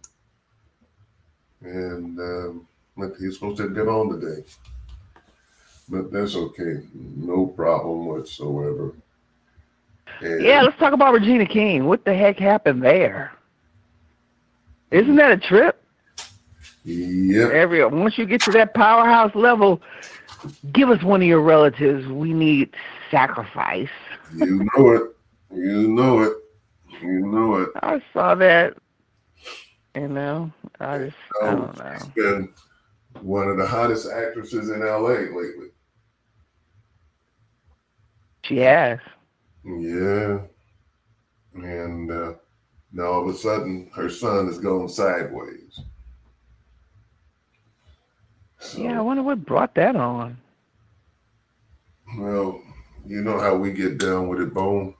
and 1.61 2.19
um, 2.19 2.67
like 2.97 3.17
he's 3.17 3.35
supposed 3.35 3.57
to 3.57 3.69
get 3.69 3.87
on 3.87 4.19
today. 4.19 4.43
But 5.89 6.11
that's 6.11 6.35
okay. 6.35 6.81
No 6.93 7.47
problem 7.47 8.05
whatsoever. 8.05 8.93
And 10.21 10.43
yeah, 10.43 10.61
let's 10.61 10.77
talk 10.77 10.93
about 10.93 11.13
Regina 11.13 11.45
King. 11.45 11.85
What 11.85 12.05
the 12.05 12.13
heck 12.13 12.37
happened 12.37 12.83
there? 12.83 13.33
Isn't 14.91 15.15
that 15.15 15.31
a 15.31 15.37
trip? 15.37 15.81
Yeah. 16.83 17.49
Every 17.51 17.85
once 17.85 18.17
you 18.17 18.25
get 18.25 18.41
to 18.41 18.51
that 18.51 18.73
powerhouse 18.73 19.33
level, 19.35 19.81
give 20.71 20.89
us 20.89 21.03
one 21.03 21.21
of 21.21 21.27
your 21.27 21.41
relatives. 21.41 22.07
We 22.07 22.33
need 22.33 22.73
sacrifice. 23.09 23.89
you 24.35 24.67
know 24.77 24.91
it. 24.91 25.03
You 25.53 25.87
know 25.89 26.21
it. 26.21 26.33
You 27.01 27.27
know 27.27 27.55
it. 27.55 27.69
I 27.81 28.01
saw 28.13 28.35
that. 28.35 28.77
You 29.95 30.07
know, 30.07 30.51
I 30.79 30.97
just 30.99 31.17
I 31.41 31.51
don't 31.51 31.77
know. 31.77 31.97
she's 31.99 32.07
been 32.09 32.53
one 33.21 33.49
of 33.49 33.57
the 33.57 33.65
hottest 33.65 34.09
actresses 34.09 34.69
in 34.69 34.79
LA 34.79 34.99
lately. 35.09 35.67
She 38.45 38.57
has. 38.57 38.99
Yeah. 39.65 40.39
And 41.53 42.09
uh, 42.09 42.33
now 42.93 43.03
all 43.03 43.29
of 43.29 43.35
a 43.35 43.37
sudden 43.37 43.91
her 43.93 44.09
son 44.09 44.47
is 44.47 44.59
going 44.59 44.87
sideways. 44.87 45.79
So, 48.61 48.79
Yeah, 48.79 48.99
I 48.99 49.01
wonder 49.01 49.23
what 49.23 49.43
brought 49.43 49.73
that 49.75 49.95
on. 49.95 50.37
Well, 52.17 52.61
you 53.05 53.21
know 53.21 53.39
how 53.39 53.55
we 53.55 53.71
get 53.71 53.97
down 53.97 54.27
with 54.27 54.39
it, 54.39 54.53
Bone. 54.53 54.93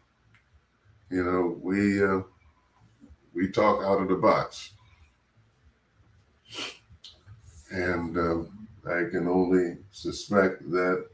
You 1.09 1.23
know, 1.23 1.57
we 1.61 2.03
uh, 2.03 2.21
we 3.35 3.49
talk 3.51 3.83
out 3.83 4.01
of 4.01 4.07
the 4.07 4.15
box, 4.15 4.71
and 7.69 8.17
um, 8.17 8.67
I 8.85 9.03
can 9.11 9.27
only 9.27 9.77
suspect 9.91 10.69
that, 10.71 11.05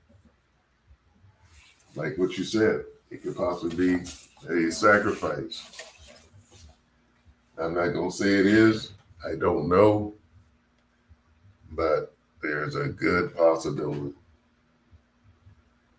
like 1.95 2.17
what 2.17 2.37
you 2.37 2.43
said, 2.43 2.85
it 3.11 3.23
could 3.23 3.35
possibly 3.35 3.97
be 3.97 4.67
a 4.67 4.71
sacrifice. 4.71 5.83
I'm 7.57 7.73
not 7.73 7.89
gonna 7.89 8.11
say 8.11 8.35
it 8.35 8.45
is. 8.45 8.93
I 9.25 9.35
don't 9.35 9.67
know, 9.67 10.13
but 11.71 12.16
there's 12.47 12.75
a 12.75 12.87
good 12.87 13.35
possibility. 13.35 14.13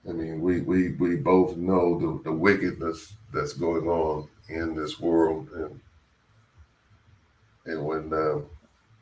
I 0.08 0.12
mean, 0.12 0.40
we 0.40 0.60
we 0.62 0.92
we 0.92 1.16
both 1.16 1.56
know 1.56 1.98
the, 1.98 2.30
the 2.30 2.32
wickedness 2.32 3.12
that's 3.32 3.52
going 3.52 3.86
on 3.86 4.28
in 4.48 4.74
this 4.74 4.98
world, 4.98 5.50
and 5.54 5.80
and 7.66 7.84
when 7.84 8.12
uh, 8.12 8.40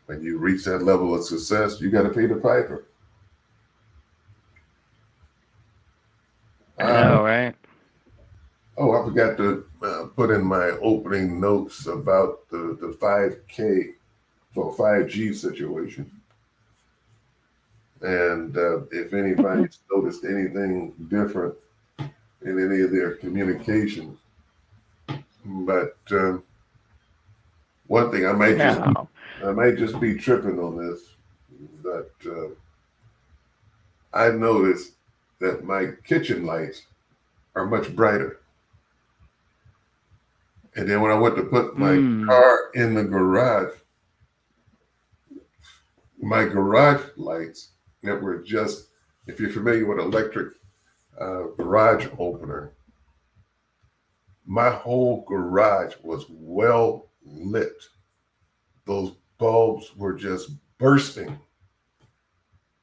when 0.06 0.22
you 0.22 0.38
reach 0.38 0.64
that 0.64 0.82
level 0.82 1.14
of 1.14 1.24
success, 1.24 1.80
you 1.80 1.90
got 1.90 2.02
to 2.02 2.10
pay 2.10 2.26
the 2.26 2.34
piper. 2.34 2.86
I 6.78 7.04
know, 7.04 7.24
right? 7.24 7.54
oh, 8.76 9.00
I 9.00 9.04
forgot 9.04 9.36
to 9.38 9.64
uh, 9.82 10.06
put 10.14 10.30
in 10.30 10.44
my 10.44 10.70
opening 10.82 11.40
notes 11.40 11.86
about 11.86 12.48
the 12.50 12.76
the 12.80 12.96
five 13.00 13.38
K 13.48 13.92
for 14.52 14.74
five 14.74 15.08
G 15.08 15.32
situation. 15.32 16.10
And 18.02 18.56
uh, 18.56 18.80
if 18.90 19.12
anybody's 19.14 19.78
noticed 19.90 20.24
anything 20.24 20.92
different 21.08 21.54
in 21.98 22.58
any 22.64 22.82
of 22.82 22.90
their 22.90 23.12
communications, 23.16 24.18
but 25.44 25.96
um, 26.10 26.42
one 27.86 28.10
thing 28.10 28.26
I 28.26 28.32
might 28.32 28.58
just 28.58 28.78
No. 28.80 29.08
I 29.44 29.52
might 29.52 29.76
just 29.76 30.00
be 30.00 30.14
tripping 30.16 30.58
on 30.58 30.76
this, 30.78 31.00
but 31.82 32.12
uh, 32.26 32.48
I 34.14 34.30
noticed 34.30 34.92
that 35.40 35.64
my 35.64 35.88
kitchen 36.04 36.46
lights 36.46 36.82
are 37.54 37.66
much 37.66 37.94
brighter. 37.94 38.40
And 40.74 40.88
then 40.88 41.00
when 41.00 41.10
I 41.10 41.18
went 41.18 41.36
to 41.36 41.42
put 41.44 41.78
my 41.78 41.92
Mm. 41.92 42.26
car 42.26 42.70
in 42.74 42.94
the 42.94 43.04
garage, 43.04 43.74
my 46.20 46.44
garage 46.44 47.02
lights 47.16 47.70
that 48.06 48.22
were 48.22 48.38
just, 48.38 48.88
if 49.26 49.38
you're 49.38 49.50
familiar 49.50 49.86
with 49.86 49.98
electric 49.98 50.54
uh, 51.20 51.44
garage 51.56 52.06
opener, 52.18 52.72
my 54.46 54.70
whole 54.70 55.24
garage 55.24 55.94
was 56.02 56.24
well 56.30 57.08
lit. 57.24 57.82
Those 58.84 59.12
bulbs 59.38 59.94
were 59.96 60.14
just 60.14 60.50
bursting 60.78 61.38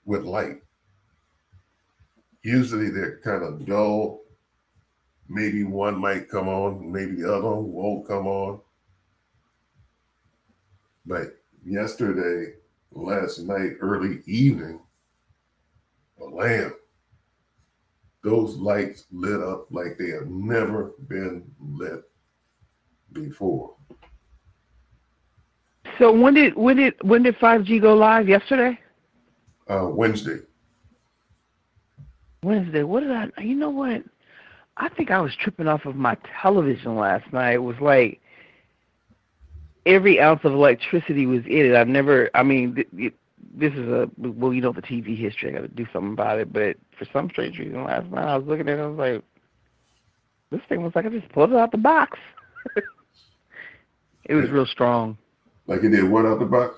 with 0.06 0.24
light. 0.24 0.62
Usually 2.42 2.90
they're 2.90 3.20
kind 3.20 3.44
of 3.44 3.66
dull. 3.66 4.22
Maybe 5.30 5.64
one 5.64 5.98
might 5.98 6.30
come 6.30 6.50
on, 6.50 6.92
maybe 6.92 7.16
the 7.16 7.34
other 7.34 7.50
one 7.50 7.72
won't 7.72 8.08
come 8.08 8.28
on. 8.28 8.60
But 11.06 11.38
yesterday, 11.66 12.54
last 12.92 13.40
night, 13.40 13.78
early 13.80 14.22
evening, 14.26 14.80
blam, 16.34 16.74
those 18.24 18.56
lights 18.56 19.06
lit 19.12 19.42
up 19.42 19.68
like 19.70 19.98
they 19.98 20.10
have 20.10 20.28
never 20.28 20.94
been 21.08 21.44
lit 21.60 22.04
before. 23.12 23.76
So 26.00 26.12
when 26.12 26.34
did 26.34 26.56
when 26.56 26.78
did 26.78 26.96
when 27.02 27.24
did 27.24 27.36
five 27.38 27.64
G 27.64 27.80
go 27.80 27.94
live? 27.94 28.28
Yesterday? 28.28 28.80
Uh, 29.68 29.88
Wednesday. 29.90 30.40
Wednesday. 32.42 32.84
What 32.84 33.02
did 33.02 33.12
I 33.12 33.30
you 33.42 33.56
know 33.56 33.70
what? 33.70 34.04
I 34.78 34.90
think 34.90 35.12
I 35.12 35.22
was 35.22 35.36
tripping 35.40 35.68
off 35.68 35.86
of 35.86 35.96
my 35.96 36.18
television 36.42 36.96
last 36.96 37.32
night. 37.32 37.54
It 37.54 37.64
was 37.64 37.76
like 37.80 38.20
every 39.86 40.20
ounce 40.20 40.42
of 40.44 40.54
electricity 40.54 41.26
was 41.26 41.46
in 41.46 41.72
it. 41.72 41.76
I've 41.76 41.88
never 41.88 42.30
I 42.34 42.42
mean 42.42 42.76
th- 42.76 43.14
this 43.56 43.74
is 43.74 43.88
a 43.88 44.10
well, 44.18 44.54
you 44.54 44.62
know 44.62 44.72
the 44.72 44.82
TV 44.82 45.18
history. 45.18 45.50
I 45.50 45.54
got 45.54 45.62
to 45.62 45.68
do 45.68 45.86
something 45.92 46.14
about 46.14 46.40
it. 46.40 46.52
But 46.54 46.78
for 46.98 47.06
some 47.12 47.30
strange 47.30 47.58
reason, 47.60 47.84
last 47.84 48.10
night 48.12 48.28
I 48.28 48.38
was 48.38 48.48
looking 48.48 48.70
at 48.70 48.80
it. 48.80 48.82
I 48.82 48.88
was 48.88 48.98
like, 48.98 49.24
this 50.52 50.62
thing 50.70 50.84
was 50.84 50.94
like 50.96 51.06
I 51.06 51.10
just 51.10 51.30
pulled 51.30 51.52
it 51.52 51.58
out 51.58 51.72
the 51.72 51.78
box. 51.78 52.18
it 54.26 54.36
was 54.36 54.50
real 54.50 54.66
strong. 54.66 55.18
Like 55.68 55.84
it 55.84 55.90
did 55.90 56.10
what 56.10 56.26
out 56.26 56.40
the 56.40 56.46
box? 56.46 56.78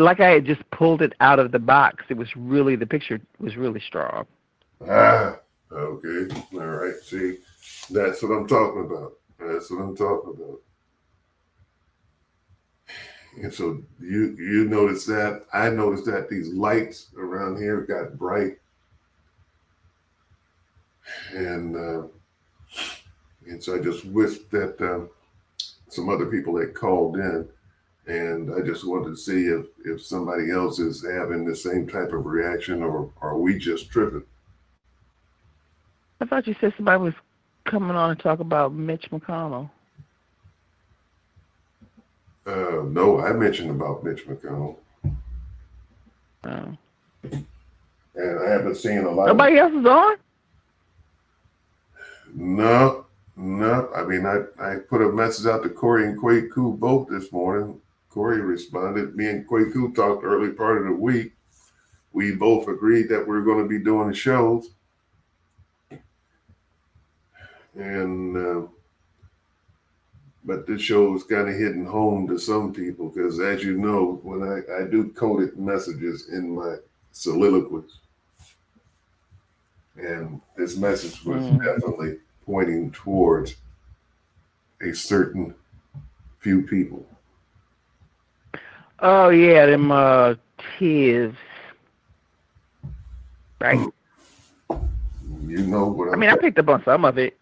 like 0.00 0.20
I 0.20 0.30
had 0.30 0.46
just 0.46 0.62
pulled 0.70 1.02
it 1.02 1.12
out 1.20 1.38
of 1.38 1.52
the 1.52 1.58
box. 1.58 2.04
It 2.08 2.16
was 2.16 2.28
really 2.36 2.76
the 2.76 2.86
picture 2.86 3.20
was 3.38 3.56
really 3.56 3.80
strong. 3.80 4.26
Ah, 4.88 5.38
okay. 5.70 6.34
All 6.54 6.60
right. 6.60 6.94
See, 7.04 7.38
that's 7.90 8.22
what 8.22 8.32
I'm 8.32 8.48
talking 8.48 8.86
about. 8.86 9.12
That's 9.38 9.70
what 9.70 9.80
I'm 9.80 9.96
talking 9.96 10.34
about. 10.34 10.60
And 13.40 13.52
so 13.52 13.82
you 14.00 14.36
you 14.38 14.64
noticed 14.68 15.06
that. 15.08 15.46
I 15.52 15.70
noticed 15.70 16.04
that 16.06 16.28
these 16.28 16.48
lights 16.52 17.08
around 17.16 17.56
here 17.58 17.80
got 17.80 18.18
bright. 18.18 18.58
And 21.34 21.76
uh, 21.76 22.02
and 23.46 23.62
so 23.62 23.74
I 23.74 23.78
just 23.78 24.04
wished 24.04 24.50
that 24.50 24.80
um, 24.80 25.08
some 25.88 26.08
other 26.08 26.26
people 26.26 26.58
had 26.58 26.74
called 26.74 27.16
in 27.16 27.48
and 28.06 28.52
I 28.52 28.60
just 28.66 28.86
wanted 28.86 29.10
to 29.10 29.16
see 29.16 29.46
if 29.46 29.66
if 29.84 30.04
somebody 30.04 30.50
else 30.50 30.78
is 30.78 31.04
having 31.04 31.44
the 31.44 31.54
same 31.54 31.86
type 31.86 32.12
of 32.12 32.26
reaction 32.26 32.82
or 32.82 33.10
are 33.20 33.38
we 33.38 33.58
just 33.58 33.90
tripping? 33.90 34.24
I 36.20 36.26
thought 36.26 36.46
you 36.46 36.54
said 36.60 36.72
somebody 36.76 37.02
was 37.02 37.14
coming 37.64 37.96
on 37.96 38.16
to 38.16 38.22
talk 38.22 38.40
about 38.40 38.72
Mitch 38.72 39.10
McConnell. 39.10 39.70
Uh, 42.46 42.82
no, 42.88 43.20
I 43.20 43.32
mentioned 43.32 43.70
about 43.70 44.02
Mitch 44.02 44.26
McConnell, 44.26 44.76
Oh. 46.44 46.76
and 47.24 47.46
I 48.44 48.50
haven't 48.50 48.76
seen 48.76 48.98
a 49.04 49.10
lot. 49.10 49.26
Nobody 49.26 49.58
else 49.58 49.72
is 49.72 49.86
on. 49.86 50.16
No, 52.34 53.06
no. 53.36 53.88
I 53.94 54.04
mean, 54.04 54.26
I 54.26 54.42
I 54.58 54.76
put 54.78 55.02
a 55.02 55.12
message 55.12 55.46
out 55.46 55.62
to 55.62 55.68
Corey 55.68 56.04
and 56.08 56.18
Kwaku 56.20 56.76
both 56.78 57.08
this 57.08 57.30
morning. 57.30 57.80
Corey 58.10 58.40
responded. 58.40 59.14
Me 59.14 59.28
and 59.28 59.48
Kwaku 59.48 59.94
talked 59.94 60.24
early 60.24 60.50
part 60.50 60.78
of 60.78 60.84
the 60.84 60.92
week. 60.92 61.32
We 62.12 62.34
both 62.34 62.66
agreed 62.68 63.08
that 63.10 63.26
we 63.26 63.36
are 63.36 63.42
going 63.42 63.62
to 63.62 63.68
be 63.68 63.78
doing 63.78 64.08
the 64.08 64.14
shows, 64.14 64.70
and. 67.76 68.36
Uh, 68.36 68.66
but 70.44 70.66
this 70.66 70.82
show 70.82 71.14
is 71.14 71.24
kind 71.24 71.48
of 71.48 71.54
hitting 71.54 71.84
home 71.84 72.26
to 72.28 72.38
some 72.38 72.72
people 72.72 73.08
because, 73.08 73.38
as 73.40 73.62
you 73.62 73.78
know, 73.78 74.20
when 74.22 74.42
I, 74.42 74.82
I 74.82 74.84
do 74.88 75.10
coded 75.10 75.58
messages 75.58 76.28
in 76.30 76.54
my 76.54 76.76
soliloquies, 77.12 77.98
and 79.96 80.40
this 80.56 80.76
message 80.76 81.24
was 81.24 81.42
Mm. 81.42 81.64
definitely 81.64 82.18
pointing 82.44 82.90
towards 82.92 83.56
a 84.82 84.92
certain 84.92 85.54
few 86.40 86.62
people. 86.62 87.06
Oh 88.98 89.28
yeah, 89.28 89.66
them 89.66 89.90
uh 89.92 90.34
Tivs. 90.78 91.36
Right. 93.60 93.78
You 95.46 95.66
know 95.66 95.86
what 95.86 96.08
I'm 96.08 96.14
I 96.14 96.16
mean, 96.16 96.30
I 96.30 96.36
picked 96.36 96.58
up 96.58 96.68
on 96.68 96.82
some 96.84 97.04
of 97.04 97.18
it. 97.18 97.38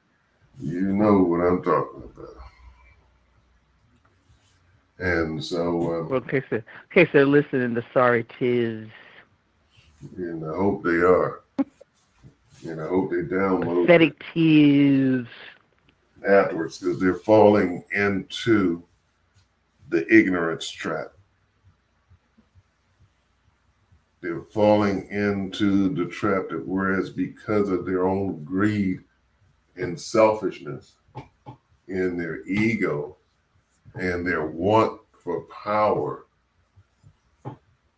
you 0.60 0.80
know 0.92 1.18
what 1.22 1.38
I'm 1.40 1.62
talking 1.62 2.02
about. 2.02 2.39
And 5.00 5.42
so, 5.42 6.02
uh, 6.04 6.08
Well, 6.08 6.20
in 6.22 6.28
case 6.28 6.44
they're, 6.50 6.58
in 6.58 6.64
case 6.94 7.08
they're 7.12 7.24
listening 7.26 7.74
to 7.74 7.84
Sorry 7.92 8.24
Tivs, 8.24 8.90
and 10.16 10.44
I 10.44 10.54
hope 10.54 10.84
they 10.84 10.96
are. 11.00 11.40
And 12.66 12.78
I 12.80 12.86
hope 12.86 13.10
they 13.10 13.22
download 13.22 13.86
pathetic 13.86 14.22
Tivs. 14.34 15.26
afterwards 16.28 16.78
because 16.78 17.00
they're 17.00 17.14
falling 17.14 17.82
into 17.94 18.82
the 19.88 20.06
ignorance 20.14 20.68
trap. 20.70 21.12
They're 24.20 24.42
falling 24.42 25.08
into 25.08 25.88
the 25.94 26.04
trap 26.10 26.50
that 26.50 26.66
whereas 26.66 27.08
because 27.08 27.70
of 27.70 27.86
their 27.86 28.06
own 28.06 28.44
greed 28.44 29.00
and 29.76 29.98
selfishness 29.98 30.92
in 31.88 32.18
their 32.18 32.44
ego 32.44 33.16
and 33.94 34.26
their 34.26 34.46
want 34.46 35.00
for 35.22 35.42
power, 35.42 36.26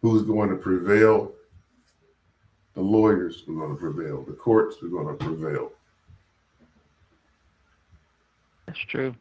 who's 0.01 0.23
going 0.23 0.51
to 0.51 0.57
prevail? 0.57 1.33
The 2.75 2.81
lawyers 2.81 3.45
are 3.49 3.53
going 3.53 3.71
to 3.71 3.77
prevail. 3.77 4.23
The 4.23 4.33
courts 4.33 4.77
are 4.83 4.89
going 4.89 5.07
to 5.17 5.25
prevail. 5.25 5.73
That's 8.67 8.79
true. 8.79 9.15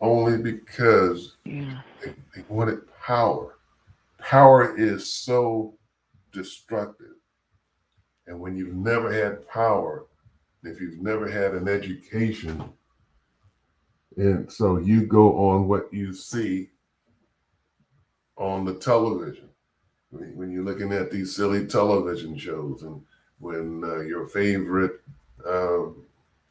Only 0.00 0.38
because 0.38 1.36
Yeah. 1.44 1.80
they, 2.02 2.14
they 2.34 2.44
wanted 2.48 2.80
power. 3.00 3.56
Power 4.18 4.76
is 4.76 5.06
so 5.10 5.74
destructive. 6.32 7.12
And 8.26 8.40
when 8.40 8.56
you've 8.56 8.74
never 8.74 9.12
had 9.12 9.46
power, 9.48 10.06
if 10.62 10.80
you've 10.80 11.00
never 11.00 11.28
had 11.30 11.54
an 11.54 11.68
education, 11.68 12.62
and 14.16 14.50
so 14.50 14.78
you 14.78 15.06
go 15.06 15.36
on 15.50 15.68
what 15.68 15.92
you 15.92 16.12
see 16.12 16.70
on 18.36 18.64
the 18.64 18.74
television. 18.74 19.48
When 20.10 20.50
you're 20.50 20.64
looking 20.64 20.92
at 20.92 21.10
these 21.10 21.34
silly 21.34 21.66
television 21.66 22.38
shows, 22.38 22.82
and 22.82 23.02
when 23.40 23.82
uh, 23.82 24.00
your 24.00 24.28
favorite 24.28 25.00
um, 25.44 26.04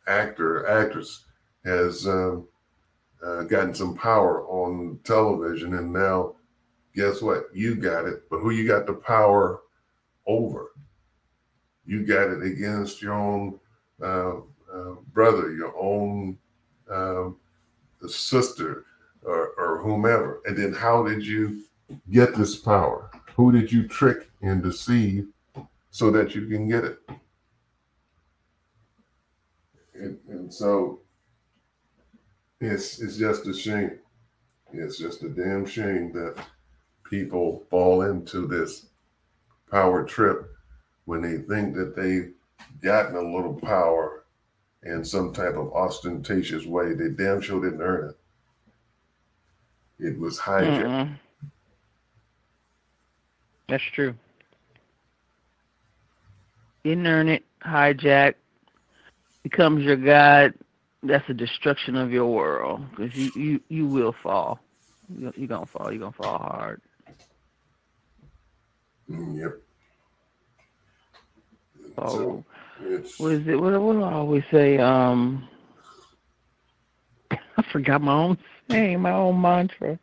actor, 0.07 0.67
actress 0.67 1.23
has 1.63 2.05
um, 2.05 2.47
uh, 3.25 3.43
gotten 3.43 3.73
some 3.73 3.95
power 3.95 4.45
on 4.47 4.99
television, 5.05 5.75
and 5.75 5.93
now 5.93 6.35
guess 6.93 7.21
what? 7.21 7.45
You 7.53 7.75
got 7.75 8.05
it, 8.05 8.29
but 8.29 8.39
who 8.39 8.49
you 8.49 8.67
got 8.67 8.85
the 8.85 8.93
power 8.93 9.61
over? 10.27 10.71
You 11.85 12.05
got 12.05 12.29
it 12.29 12.43
against 12.43 13.01
your 13.01 13.13
own 13.13 13.59
uh, 14.01 14.37
uh, 14.73 14.95
brother, 15.13 15.53
your 15.53 15.73
own 15.77 16.37
um, 18.03 18.09
sister, 18.09 18.85
or, 19.23 19.53
or 19.57 19.81
whomever. 19.81 20.41
And 20.45 20.57
then 20.57 20.73
how 20.73 21.03
did 21.03 21.25
you 21.25 21.63
get 22.11 22.35
this 22.35 22.55
power? 22.55 23.09
Who 23.35 23.51
did 23.51 23.71
you 23.71 23.87
trick 23.87 24.29
and 24.41 24.61
deceive 24.61 25.27
so 25.91 26.11
that 26.11 26.35
you 26.35 26.47
can 26.47 26.67
get 26.67 26.83
it? 26.83 26.99
And, 29.95 30.19
and 30.27 30.53
so 30.53 30.99
it's 32.59 32.99
it's 32.99 33.17
just 33.17 33.47
a 33.47 33.53
shame. 33.53 33.99
It's 34.73 34.97
just 34.97 35.23
a 35.23 35.29
damn 35.29 35.65
shame 35.65 36.11
that 36.13 36.35
people 37.09 37.63
fall 37.69 38.01
into 38.03 38.47
this 38.47 38.87
power 39.69 40.03
trip 40.03 40.51
when 41.05 41.21
they 41.21 41.37
think 41.37 41.75
that 41.75 41.95
they've 41.95 42.33
gotten 42.81 43.15
a 43.15 43.35
little 43.35 43.53
power 43.53 44.22
in 44.85 45.03
some 45.05 45.33
type 45.33 45.55
of 45.55 45.73
ostentatious 45.73 46.65
way. 46.65 46.93
They 46.93 47.09
damn 47.09 47.41
sure 47.41 47.61
didn't 47.63 47.81
earn 47.81 48.09
it. 48.09 48.17
It 50.05 50.19
was 50.19 50.39
hijacked. 50.39 50.83
Mm-mm. 50.85 51.19
That's 53.69 53.83
true. 53.93 54.15
Didn't 56.83 57.07
earn 57.07 57.29
it, 57.29 57.45
hijack, 57.65 58.35
becomes 59.43 59.83
your 59.83 59.95
God. 59.95 60.53
That's 61.01 61.25
the 61.27 61.33
destruction 61.33 61.95
of 61.95 62.11
your 62.11 62.27
world 62.27 62.81
because 62.91 63.15
you, 63.15 63.31
you, 63.35 63.61
you 63.69 63.87
will 63.87 64.13
fall. 64.23 64.59
You're 65.17 65.33
you 65.35 65.47
going 65.47 65.65
to 65.65 65.71
fall. 65.71 65.91
You're 65.91 65.99
going 65.99 66.13
to 66.13 66.17
fall 66.17 66.37
hard. 66.37 66.81
Mm, 69.09 69.39
Yep. 69.39 69.61
Oh, 71.97 72.07
So 72.17 72.45
it's 72.81 73.19
what 73.19 73.33
is 73.33 73.47
it? 73.47 73.55
What, 73.55 73.79
what 73.79 73.93
do 73.93 74.03
I 74.03 74.13
always 74.13 74.43
say? 74.51 74.77
Um, 74.77 75.47
I 77.31 77.63
forgot 77.71 78.01
my 78.01 78.13
own 78.13 78.37
saying, 78.69 78.99
my 79.01 79.11
own 79.11 79.41
mantra. 79.41 79.99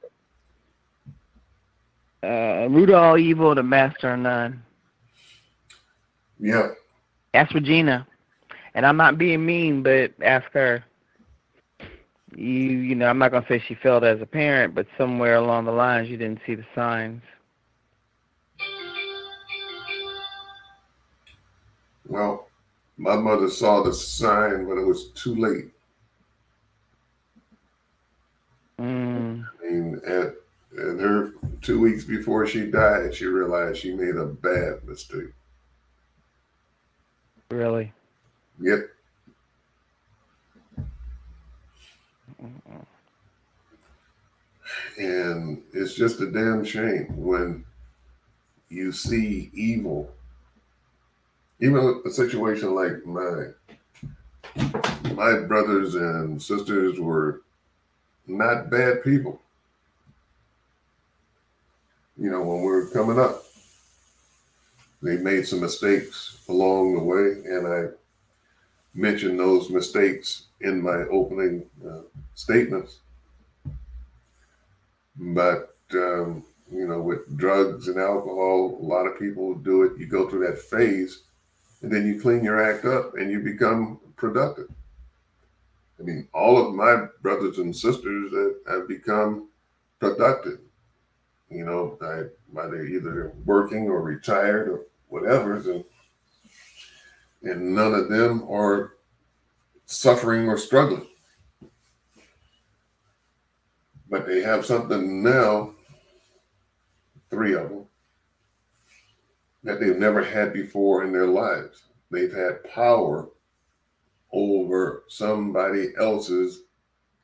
Uh, 2.22 2.68
root 2.68 2.90
of 2.90 2.96
all 2.96 3.18
evil, 3.18 3.54
the 3.54 3.62
master 3.62 4.12
of 4.12 4.20
none. 4.20 4.62
yeah. 6.38 6.68
Ask 7.32 7.54
Regina, 7.54 8.06
and 8.74 8.84
I'm 8.84 8.96
not 8.96 9.16
being 9.16 9.46
mean, 9.46 9.82
but 9.82 10.12
ask 10.22 10.50
her. 10.52 10.84
You, 12.36 12.44
you 12.44 12.94
know, 12.94 13.06
I'm 13.06 13.18
not 13.18 13.32
gonna 13.32 13.46
say 13.48 13.62
she 13.66 13.74
failed 13.74 14.04
as 14.04 14.20
a 14.20 14.26
parent, 14.26 14.74
but 14.74 14.86
somewhere 14.98 15.36
along 15.36 15.64
the 15.64 15.72
lines, 15.72 16.08
you 16.08 16.16
didn't 16.16 16.40
see 16.46 16.54
the 16.54 16.66
signs. 16.74 17.22
Well, 22.08 22.49
my 22.96 23.16
mother 23.16 23.48
saw 23.48 23.82
the 23.82 23.92
sign, 23.92 24.66
but 24.66 24.78
it 24.78 24.86
was 24.86 25.10
too 25.10 25.34
late. 25.34 25.70
Mm, 28.78 29.46
I 29.46 29.64
mean, 29.70 30.00
at, 30.06 30.34
at 30.78 31.00
her 31.00 31.32
two 31.60 31.80
weeks 31.80 32.04
before 32.04 32.46
she 32.46 32.70
died, 32.70 33.14
she 33.14 33.26
realized 33.26 33.78
she 33.78 33.92
made 33.92 34.16
a 34.16 34.26
bad 34.26 34.84
mistake. 34.84 35.32
really? 37.50 37.92
Yep. 38.60 38.90
And 44.98 45.62
it's 45.72 45.94
just 45.94 46.20
a 46.20 46.30
damn 46.30 46.64
shame 46.64 47.06
when 47.16 47.64
you 48.68 48.92
see 48.92 49.50
evil. 49.52 50.10
Even 51.62 52.02
a 52.06 52.10
situation 52.10 52.74
like 52.74 53.04
mine, 53.04 53.54
my 55.14 55.40
brothers 55.40 55.94
and 55.94 56.40
sisters 56.40 56.98
were 56.98 57.42
not 58.26 58.70
bad 58.70 59.04
people. 59.04 59.40
You 62.16 62.30
know, 62.30 62.42
when 62.42 62.60
we 62.60 62.66
were 62.66 62.86
coming 62.88 63.18
up, 63.18 63.44
they 65.02 65.18
made 65.18 65.46
some 65.46 65.60
mistakes 65.60 66.42
along 66.48 66.94
the 66.94 67.00
way, 67.00 67.54
and 67.54 67.66
I 67.66 67.88
mentioned 68.94 69.38
those 69.38 69.70
mistakes 69.70 70.44
in 70.60 70.82
my 70.82 71.04
opening 71.10 71.64
uh, 71.86 72.00
statements. 72.34 72.98
But, 75.16 75.74
um, 75.92 76.44
you 76.70 76.86
know, 76.86 77.00
with 77.00 77.36
drugs 77.36 77.88
and 77.88 77.98
alcohol, 77.98 78.78
a 78.80 78.84
lot 78.84 79.06
of 79.06 79.18
people 79.18 79.54
do 79.54 79.82
it. 79.82 79.98
You 79.98 80.06
go 80.06 80.28
through 80.28 80.46
that 80.46 80.58
phase 80.58 81.22
and 81.82 81.92
then 81.92 82.06
you 82.06 82.20
clean 82.20 82.44
your 82.44 82.62
act 82.62 82.84
up 82.84 83.14
and 83.14 83.30
you 83.30 83.40
become 83.40 84.00
productive. 84.16 84.68
I 85.98 86.02
mean, 86.02 86.28
all 86.32 86.58
of 86.58 86.74
my 86.74 87.06
brothers 87.22 87.58
and 87.58 87.74
sisters 87.74 88.32
have 88.68 88.88
become 88.88 89.48
productive. 89.98 90.60
You 91.50 91.64
know, 91.64 91.98
I, 92.00 92.68
they're 92.68 92.86
either 92.86 93.32
working 93.44 93.88
or 93.88 94.02
retired 94.02 94.68
or 94.68 94.86
whatever, 95.08 95.56
and, 95.56 95.84
and 97.42 97.74
none 97.74 97.94
of 97.94 98.08
them 98.08 98.46
are 98.48 98.94
suffering 99.86 100.48
or 100.48 100.56
struggling. 100.56 101.06
But 104.08 104.26
they 104.26 104.40
have 104.40 104.64
something 104.64 105.22
now, 105.22 105.74
three 107.30 107.54
of 107.54 107.68
them, 107.68 107.84
that 109.62 109.80
they've 109.80 109.98
never 109.98 110.22
had 110.22 110.52
before 110.52 111.04
in 111.04 111.12
their 111.12 111.26
lives. 111.26 111.82
They've 112.10 112.32
had 112.32 112.64
power 112.64 113.28
over 114.32 115.04
somebody 115.08 115.92
else's 115.98 116.62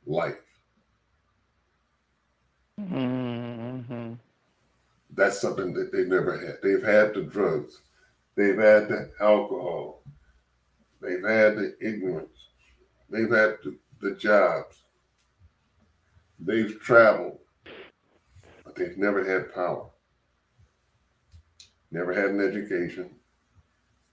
life. 0.07 0.37
Mm-hmm. 2.81 4.15
That's 5.15 5.41
something 5.41 5.73
that 5.75 5.93
they've 5.93 6.07
never 6.07 6.39
had. 6.39 6.57
They've 6.63 6.83
had 6.83 7.15
the 7.15 7.23
drugs, 7.23 7.81
they've 8.37 8.59
had 8.59 8.89
the 8.89 9.11
alcohol, 9.21 10.03
they've 11.01 11.25
had 11.25 11.57
the 11.57 11.77
ignorance, 11.81 12.49
they've 13.09 13.31
had 13.31 13.57
the, 13.65 13.79
the 14.03 14.15
jobs, 14.15 14.83
they've 16.39 16.79
traveled, 16.81 17.39
but 18.65 18.75
they've 18.75 18.99
never 18.99 19.25
had 19.25 19.55
power, 19.55 19.89
never 21.91 22.13
had 22.13 22.31
an 22.31 22.41
education, 22.41 23.11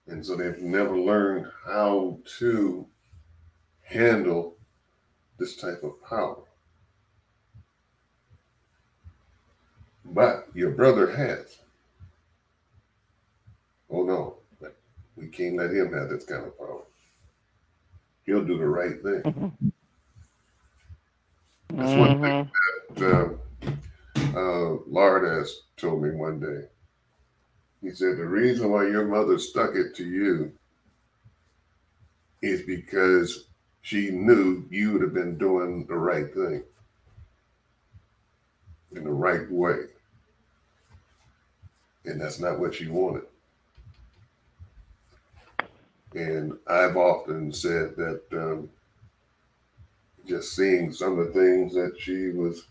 and 0.06 0.24
so 0.24 0.36
they've 0.36 0.58
never 0.60 0.98
learned 0.98 1.46
how 1.66 2.18
to 2.38 2.86
handle 3.82 4.56
this 5.38 5.56
type 5.56 5.82
of 5.82 6.02
power. 6.08 6.38
But 10.04 10.48
your 10.54 10.70
brother 10.70 11.10
has. 11.10 11.58
Oh 13.90 14.04
no, 14.04 14.36
but 14.60 14.76
we 15.16 15.28
can't 15.28 15.56
let 15.56 15.70
him 15.70 15.92
have 15.92 16.08
this 16.10 16.24
kind 16.24 16.44
of 16.46 16.58
power. 16.58 16.82
He'll 18.26 18.44
do 18.44 18.58
the 18.58 18.66
right 18.66 19.02
thing. 19.02 19.24
That's 21.76 21.94
one 21.94 22.16
thing 22.20 22.34
Mm-hmm. 22.34 22.50
that 22.96 23.06
uh, 23.06 23.34
uh, 24.38 24.78
Lardas 24.90 25.50
told 25.76 26.02
me 26.02 26.10
one 26.12 26.40
day. 26.40 26.68
He 27.84 27.90
said 27.90 28.16
the 28.16 28.24
reason 28.24 28.70
why 28.70 28.84
your 28.84 29.04
mother 29.04 29.38
stuck 29.38 29.74
it 29.74 29.94
to 29.96 30.04
you 30.06 30.50
is 32.40 32.62
because 32.62 33.44
she 33.82 34.10
knew 34.10 34.64
you 34.70 34.92
would 34.92 35.02
have 35.02 35.12
been 35.12 35.36
doing 35.36 35.84
the 35.84 35.94
right 35.94 36.32
thing 36.32 36.62
in 38.96 39.04
the 39.04 39.12
right 39.12 39.50
way. 39.50 39.80
And 42.06 42.18
that's 42.18 42.40
not 42.40 42.58
what 42.58 42.74
she 42.74 42.88
wanted. 42.88 43.26
And 46.14 46.56
I've 46.66 46.96
often 46.96 47.52
said 47.52 47.96
that 47.96 48.22
um, 48.32 48.70
just 50.26 50.56
seeing 50.56 50.90
some 50.90 51.18
of 51.18 51.26
the 51.26 51.32
things 51.38 51.74
that 51.74 51.96
she 51.98 52.30
was 52.30 52.64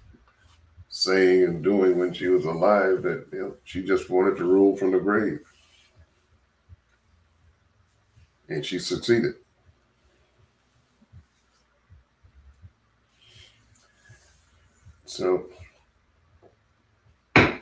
saying 0.95 1.43
and 1.43 1.63
doing 1.63 1.97
when 1.97 2.13
she 2.13 2.27
was 2.27 2.45
alive, 2.45 3.01
that 3.01 3.25
you 3.34 3.39
know, 3.39 3.56
she 3.63 3.82
just 3.82 4.12
wanted 4.12 4.38
to 4.38 4.43
rule 4.45 4.77
from 4.77 4.91
the 4.91 4.99
grave. 4.99 5.39
And 8.47 8.63
she 8.63 8.77
succeeded. 8.77 9.34
So 15.06 15.49
I 17.36 17.60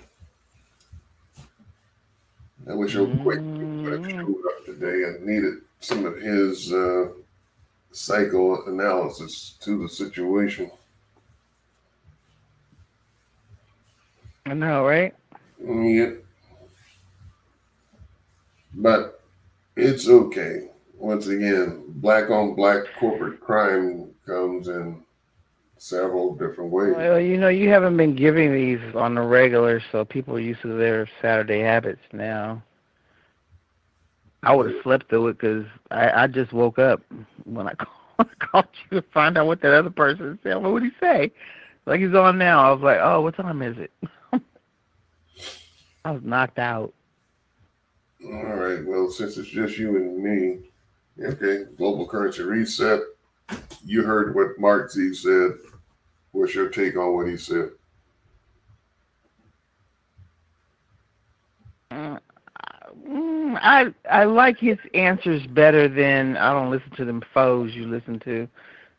wish 2.73 2.97
I 2.97 3.05
quick 3.23 3.39
showed 3.39 4.43
up 4.45 4.65
today. 4.65 5.05
I 5.05 5.25
needed 5.25 5.61
some 5.79 6.05
of 6.05 6.17
his 6.17 6.73
uh, 6.73 7.07
psychoanalysis 7.93 9.57
to 9.61 9.81
the 9.81 9.87
situation. 9.87 10.69
I 14.51 14.53
know, 14.53 14.85
right? 14.85 15.15
Mm, 15.63 15.95
yeah. 15.95 16.19
But 18.73 19.21
it's 19.77 20.09
okay. 20.09 20.67
Once 20.97 21.27
again, 21.27 21.85
black 21.87 22.29
on 22.29 22.53
black 22.53 22.83
corporate 22.99 23.39
crime 23.39 24.09
comes 24.25 24.67
in 24.67 25.03
several 25.77 26.35
different 26.35 26.69
ways. 26.69 26.95
Well, 26.97 27.17
you 27.17 27.37
know, 27.37 27.47
you 27.47 27.69
haven't 27.69 27.95
been 27.95 28.13
giving 28.13 28.53
these 28.53 28.81
on 28.93 29.15
the 29.15 29.21
regular, 29.21 29.81
so 29.89 30.03
people 30.03 30.35
are 30.35 30.41
used 30.41 30.63
to 30.63 30.77
their 30.77 31.07
Saturday 31.21 31.61
habits 31.61 32.01
now. 32.11 32.61
I 34.43 34.53
would 34.53 34.69
have 34.69 34.83
slept 34.83 35.07
through 35.07 35.29
it 35.29 35.37
because 35.39 35.65
I, 35.91 36.23
I 36.23 36.27
just 36.27 36.51
woke 36.51 36.77
up 36.77 37.01
when 37.45 37.69
I 37.69 37.73
called 38.39 38.67
you 38.89 38.99
to 38.99 39.07
find 39.13 39.37
out 39.37 39.47
what 39.47 39.61
that 39.61 39.73
other 39.73 39.91
person 39.91 40.37
said. 40.43 40.57
What 40.57 40.73
would 40.73 40.83
he 40.83 40.91
say? 40.99 41.31
Like 41.85 42.01
he's 42.01 42.13
on 42.13 42.37
now. 42.37 42.67
I 42.67 42.73
was 42.73 42.81
like, 42.81 42.99
oh, 43.01 43.21
what 43.21 43.37
time 43.37 43.61
is 43.61 43.77
it? 43.77 43.91
I 46.05 46.11
was 46.11 46.23
knocked 46.23 46.59
out. 46.59 46.93
All 48.25 48.55
right. 48.55 48.85
Well, 48.85 49.09
since 49.09 49.37
it's 49.37 49.49
just 49.49 49.77
you 49.77 49.95
and 49.95 50.17
me, 50.23 50.59
okay. 51.23 51.65
Global 51.77 52.07
currency 52.07 52.43
reset. 52.43 53.01
You 53.85 54.03
heard 54.03 54.35
what 54.35 54.59
Mark 54.59 54.91
Z 54.91 55.13
said. 55.15 55.51
What's 56.31 56.55
your 56.55 56.69
take 56.69 56.95
on 56.95 57.15
what 57.15 57.27
he 57.27 57.37
said? 57.37 57.71
Uh, 61.91 62.17
I 63.13 63.93
I 64.09 64.23
like 64.23 64.57
his 64.57 64.77
answers 64.93 65.45
better 65.47 65.87
than 65.89 66.37
I 66.37 66.53
don't 66.53 66.71
listen 66.71 66.91
to 66.91 67.05
them 67.05 67.21
foes 67.33 67.75
you 67.75 67.87
listen 67.87 68.19
to. 68.21 68.47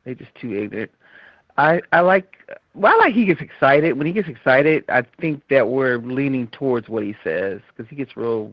They 0.04 0.14
just 0.14 0.34
too 0.34 0.52
ignorant. 0.54 0.90
I 1.58 1.82
I 1.92 2.00
like 2.00 2.58
well 2.74 2.94
I 2.94 2.96
like 2.96 3.14
he 3.14 3.24
gets 3.24 3.40
excited. 3.40 3.92
When 3.98 4.06
he 4.06 4.12
gets 4.12 4.28
excited, 4.28 4.84
I 4.88 5.02
think 5.20 5.42
that 5.48 5.68
we're 5.68 5.98
leaning 5.98 6.46
towards 6.48 6.88
what 6.88 7.02
he 7.02 7.14
says 7.22 7.60
because 7.68 7.88
he 7.90 7.96
gets 7.96 8.16
real 8.16 8.52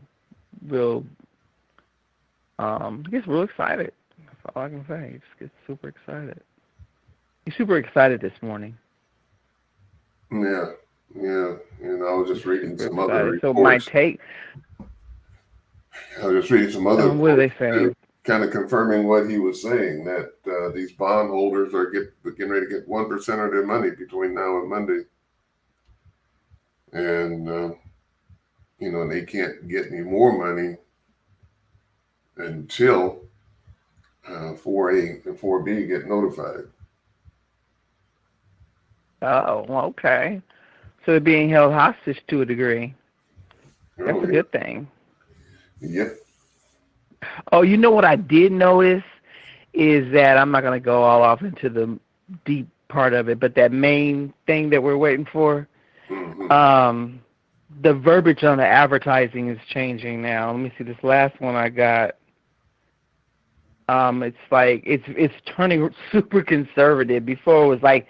real 0.68 1.04
um 2.58 3.04
he 3.06 3.12
gets 3.12 3.26
real 3.26 3.42
excited. 3.42 3.92
That's 4.26 4.56
all 4.56 4.62
I 4.62 4.68
can 4.68 4.84
say. 4.86 5.12
He 5.12 5.18
just 5.18 5.38
gets 5.38 5.52
super 5.66 5.88
excited. 5.88 6.40
He's 7.44 7.56
super 7.56 7.78
excited 7.78 8.20
this 8.20 8.34
morning. 8.42 8.76
Yeah, 10.30 10.72
yeah. 11.14 11.54
And 11.82 12.02
I 12.04 12.12
was 12.12 12.28
just 12.28 12.44
reading 12.44 12.78
some 12.78 12.98
other 12.98 13.32
reports. 13.32 13.56
So 13.56 13.62
my 13.62 13.78
take. 13.78 14.20
I 16.20 16.26
was 16.26 16.42
just 16.42 16.50
reading 16.50 16.70
some 16.70 16.86
other. 16.86 17.10
Um, 17.10 17.18
what 17.18 17.32
are 17.32 17.36
they 17.36 17.52
saying? 17.58 17.96
Kind 18.22 18.44
of 18.44 18.50
confirming 18.50 19.06
what 19.08 19.30
he 19.30 19.38
was 19.38 19.62
saying 19.62 20.04
that 20.04 20.32
uh, 20.46 20.68
these 20.74 20.92
bondholders 20.92 21.72
are 21.74 21.90
get 21.90 22.12
getting 22.36 22.52
ready 22.52 22.66
to 22.66 22.72
get 22.72 22.88
one 22.88 23.08
percent 23.08 23.40
of 23.40 23.50
their 23.50 23.64
money 23.66 23.90
between 23.90 24.34
now 24.34 24.58
and 24.60 24.68
Monday, 24.68 25.02
and 26.92 27.48
uh, 27.48 27.70
you 28.78 28.90
know 28.90 29.06
they 29.08 29.22
can't 29.24 29.68
get 29.68 29.86
any 29.92 30.00
more 30.02 30.36
money 30.36 30.76
until 32.36 33.20
uh, 34.26 34.54
4A 34.54 35.24
and 35.26 35.38
4B 35.38 35.86
get 35.86 36.06
notified. 36.08 36.64
Oh, 39.22 39.64
okay. 39.88 40.42
So 41.04 41.12
they're 41.12 41.20
being 41.20 41.48
held 41.50 41.72
hostage 41.72 42.22
to 42.28 42.42
a 42.42 42.46
degree. 42.46 42.94
That's 44.04 44.18
Oh, 44.18 44.22
a 44.22 44.26
good 44.26 44.50
thing. 44.52 44.88
Yep. 45.80 46.16
Oh, 47.52 47.62
you 47.62 47.76
know 47.76 47.90
what 47.90 48.04
I 48.04 48.16
did 48.16 48.52
notice 48.52 49.04
is 49.72 50.12
that 50.12 50.36
I'm 50.36 50.50
not 50.50 50.62
going 50.62 50.78
to 50.80 50.84
go 50.84 51.02
all 51.02 51.22
off 51.22 51.42
into 51.42 51.68
the 51.68 51.98
deep 52.44 52.68
part 52.88 53.12
of 53.12 53.28
it, 53.28 53.38
but 53.38 53.54
that 53.54 53.72
main 53.72 54.32
thing 54.46 54.70
that 54.70 54.82
we're 54.82 54.96
waiting 54.96 55.26
for, 55.26 55.68
Mhm. 56.10 56.50
um, 56.50 57.20
the 57.82 57.94
verbiage 57.94 58.42
on 58.42 58.58
the 58.58 58.66
advertising 58.66 59.48
is 59.48 59.58
changing 59.68 60.20
now. 60.20 60.50
Let 60.50 60.58
me 60.60 60.72
see 60.76 60.84
this 60.84 61.02
last 61.04 61.40
one 61.40 61.54
I 61.54 61.68
got. 61.68 62.16
Um, 63.88 64.22
it's 64.22 64.36
like 64.50 64.82
it's 64.86 65.04
it's 65.08 65.34
turning 65.46 65.92
super 66.12 66.42
conservative. 66.42 67.24
Before 67.24 67.64
it 67.64 67.68
was 67.68 67.82
like 67.82 68.06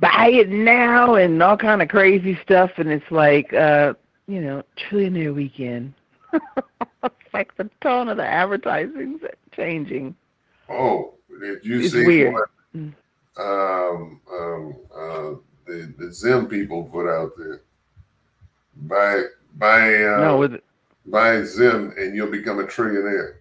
buy 0.00 0.28
it 0.28 0.48
now 0.48 1.14
and 1.14 1.42
all 1.42 1.56
kind 1.56 1.82
of 1.82 1.88
crazy 1.88 2.38
stuff, 2.42 2.70
and 2.76 2.90
it's 2.90 3.10
like 3.10 3.52
uh, 3.54 3.94
you 4.26 4.40
know 4.40 4.62
trillionaire 4.76 5.34
weekend. 5.34 5.94
It's 6.32 7.14
like 7.32 7.56
the 7.56 7.68
tone 7.80 8.08
of 8.08 8.16
the 8.16 8.26
advertising's 8.26 9.22
changing. 9.52 10.14
Oh, 10.68 11.14
did 11.40 11.64
you 11.64 11.80
It's 11.80 11.92
see 11.92 12.06
weird. 12.06 12.34
what 12.34 12.48
Mm. 12.76 12.92
um, 13.38 14.20
um, 14.30 14.76
uh, 14.94 15.34
the 15.66 15.94
the 15.98 16.12
Zim 16.12 16.46
people 16.48 16.84
put 16.84 17.08
out 17.08 17.32
there? 17.38 17.62
Buy 18.76 19.22
buy 19.54 20.04
uh, 20.04 20.20
no, 20.20 20.36
with 20.36 20.60
buy 21.06 21.42
Zim 21.44 21.94
and 21.96 22.14
you'll 22.14 22.30
become 22.30 22.58
a 22.60 22.64
trillionaire. 22.64 23.36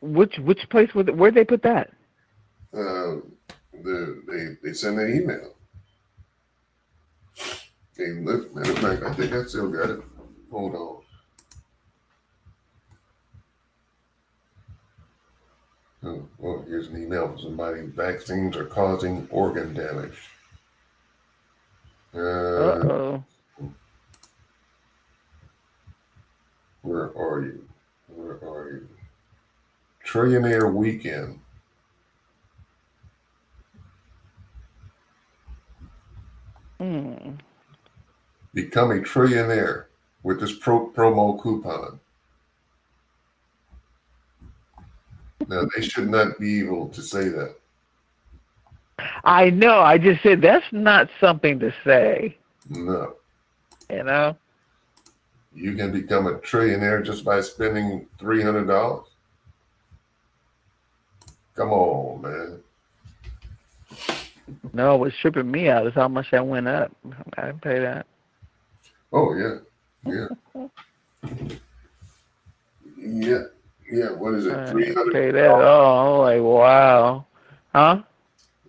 which 0.00 0.38
which 0.38 0.68
place 0.70 0.94
would 0.94 1.16
where'd 1.16 1.34
they 1.34 1.44
put 1.44 1.62
that? 1.62 1.90
Um, 2.74 3.32
the 3.72 4.22
they 4.28 4.56
they 4.68 4.74
send 4.74 4.98
an 4.98 5.14
email. 5.14 5.54
Hey, 8.00 8.12
look, 8.12 8.54
matter 8.54 8.72
of 8.72 8.78
fact, 8.78 9.02
I 9.02 9.12
think 9.12 9.30
I 9.34 9.44
still 9.44 9.68
got 9.68 9.90
it. 9.90 10.00
Hold 10.50 10.74
on. 10.74 11.02
Oh, 16.02 16.28
well, 16.38 16.64
here's 16.66 16.86
an 16.86 17.02
email 17.02 17.28
from 17.28 17.38
somebody. 17.40 17.82
Vaccines 17.82 18.56
are 18.56 18.64
causing 18.64 19.28
organ 19.30 19.74
damage. 19.74 20.16
Uh 22.14 22.18
Uh, 22.18 22.88
oh. 22.88 23.24
where 26.80 27.14
are 27.14 27.42
you? 27.42 27.68
Where 28.08 28.38
are 28.42 28.70
you? 28.70 28.88
Trillionaire 30.06 30.72
weekend. 30.72 31.38
Hmm. 36.78 37.32
Become 38.54 38.90
a 38.90 38.94
trillionaire 38.96 39.84
with 40.22 40.40
this 40.40 40.58
pro- 40.58 40.90
promo 40.90 41.40
coupon. 41.40 42.00
Now, 45.48 45.62
they 45.74 45.82
should 45.82 46.10
not 46.10 46.38
be 46.38 46.60
able 46.60 46.88
to 46.88 47.02
say 47.02 47.28
that. 47.28 47.54
I 49.24 49.50
know. 49.50 49.80
I 49.80 49.98
just 49.98 50.22
said 50.22 50.42
that's 50.42 50.66
not 50.72 51.08
something 51.18 51.58
to 51.60 51.72
say. 51.84 52.36
No. 52.68 53.14
You 53.88 54.04
know. 54.04 54.36
You 55.54 55.74
can 55.74 55.90
become 55.90 56.26
a 56.26 56.34
trillionaire 56.34 57.04
just 57.04 57.24
by 57.24 57.40
spending 57.40 58.06
$300. 58.20 59.04
Come 61.56 61.70
on, 61.70 62.22
man. 62.22 62.60
No, 64.72 64.96
what's 64.96 65.16
tripping 65.16 65.50
me 65.50 65.68
out 65.68 65.86
is 65.86 65.94
how 65.94 66.08
much 66.08 66.30
that 66.30 66.46
went 66.46 66.68
up. 66.68 66.92
I 67.36 67.46
didn't 67.46 67.62
pay 67.62 67.80
that. 67.80 68.06
Oh, 69.12 69.34
yeah. 69.34 69.56
Yeah. 70.04 70.26
Yeah. 72.96 73.42
Yeah. 73.90 74.10
What 74.12 74.34
is 74.34 74.46
it? 74.46 74.68
Three 74.68 74.92
hundred. 74.92 75.12
pay 75.12 75.30
that. 75.30 75.50
Oh, 75.50 76.22
I'm 76.22 76.42
like 76.42 76.42
wow. 76.42 77.26
Huh? 77.74 78.02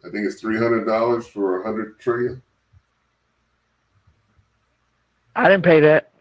I 0.06 0.10
think 0.10 0.26
it's 0.26 0.42
three 0.42 0.58
hundred 0.58 0.86
dollars 0.86 1.28
for 1.28 1.62
a 1.62 1.66
hundred 1.66 2.00
trillion. 2.00 2.42
I 5.36 5.48
didn't 5.50 5.64
pay 5.64 5.80
that. 5.82 6.12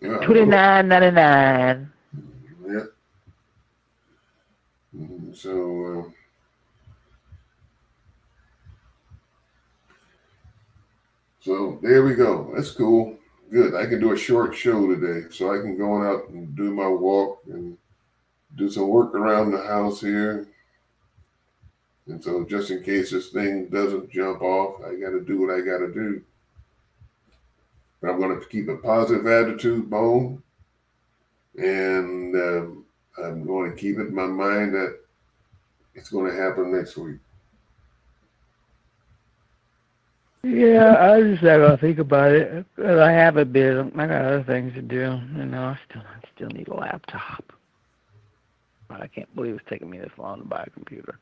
Yeah, 0.00 0.18
Twenty 0.18 0.44
nine 0.44 0.88
ninety 0.88 1.10
nine. 1.10 1.90
Yeah. 2.66 2.80
Mm, 4.96 5.34
So, 5.34 5.50
uh, 6.06 6.10
so 11.44 11.78
there 11.82 12.02
we 12.02 12.14
go. 12.14 12.50
That's 12.54 12.70
cool. 12.70 13.18
Good. 13.50 13.74
I 13.74 13.84
can 13.84 14.00
do 14.00 14.12
a 14.12 14.16
short 14.16 14.56
show 14.56 14.86
today, 14.86 15.28
so 15.30 15.52
I 15.52 15.60
can 15.60 15.76
go 15.76 15.92
on 15.92 16.06
out 16.06 16.30
and 16.30 16.56
do 16.56 16.72
my 16.74 16.88
walk 16.88 17.42
and 17.46 17.76
do 18.56 18.70
some 18.70 18.88
work 18.88 19.14
around 19.14 19.50
the 19.50 19.62
house 19.62 20.00
here. 20.00 20.48
And 22.06 22.24
so, 22.24 22.44
just 22.44 22.70
in 22.70 22.82
case 22.82 23.10
this 23.10 23.28
thing 23.28 23.68
doesn't 23.68 24.10
jump 24.10 24.40
off, 24.40 24.80
I 24.80 24.94
got 24.94 25.10
to 25.10 25.20
do 25.20 25.38
what 25.38 25.54
I 25.54 25.60
got 25.60 25.78
to 25.78 25.92
do. 25.92 26.22
But 28.00 28.10
I'm 28.10 28.20
going 28.20 28.40
to 28.40 28.46
keep 28.46 28.68
a 28.68 28.76
positive 28.78 29.26
attitude, 29.26 29.90
Bone, 29.90 30.42
and 31.58 32.34
um, 32.34 32.84
I'm 33.22 33.46
going 33.46 33.70
to 33.70 33.76
keep 33.76 33.98
it 33.98 34.08
in 34.08 34.14
my 34.14 34.26
mind 34.26 34.74
that 34.74 34.98
it's 35.94 36.08
going 36.08 36.30
to 36.30 36.42
happen 36.42 36.74
next 36.74 36.96
week. 36.96 37.18
Yeah, 40.44 40.96
I 41.00 41.22
just 41.22 41.42
not 41.42 41.58
gonna 41.58 41.76
think 41.78 41.98
about 41.98 42.32
it. 42.32 42.66
'cause 42.76 42.98
I 42.98 43.10
haven't 43.12 43.52
been. 43.52 43.92
I 43.98 44.06
got 44.06 44.24
other 44.24 44.42
things 44.44 44.74
to 44.74 44.82
do. 44.82 45.20
You 45.36 45.46
know, 45.46 45.64
I 45.64 45.78
still, 45.88 46.02
I 46.02 46.28
still 46.34 46.48
need 46.50 46.68
a 46.68 46.74
laptop. 46.74 47.52
But 48.88 49.00
I 49.00 49.06
can't 49.06 49.34
believe 49.34 49.54
it's 49.54 49.64
taking 49.68 49.88
me 49.90 49.98
this 49.98 50.12
long 50.18 50.40
to 50.40 50.44
buy 50.44 50.64
a 50.66 50.70
computer. 50.70 51.18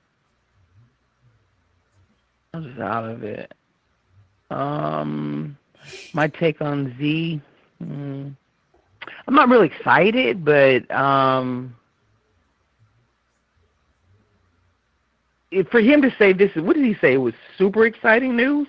I'm 2.52 2.64
just 2.64 2.80
out 2.80 3.04
of 3.04 3.22
it. 3.22 3.54
Um, 4.50 5.56
my 6.12 6.26
take 6.28 6.60
on 6.60 6.94
Z. 6.98 7.40
Mm, 7.82 8.36
I'm 9.28 9.34
not 9.34 9.48
really 9.48 9.68
excited, 9.68 10.44
but 10.44 10.90
um, 10.90 11.74
for 15.70 15.80
him 15.80 16.02
to 16.02 16.10
say 16.18 16.32
this, 16.32 16.54
what 16.56 16.76
did 16.76 16.84
he 16.84 16.94
say? 16.94 17.14
It 17.14 17.18
was 17.18 17.34
super 17.56 17.86
exciting 17.86 18.36
news. 18.36 18.68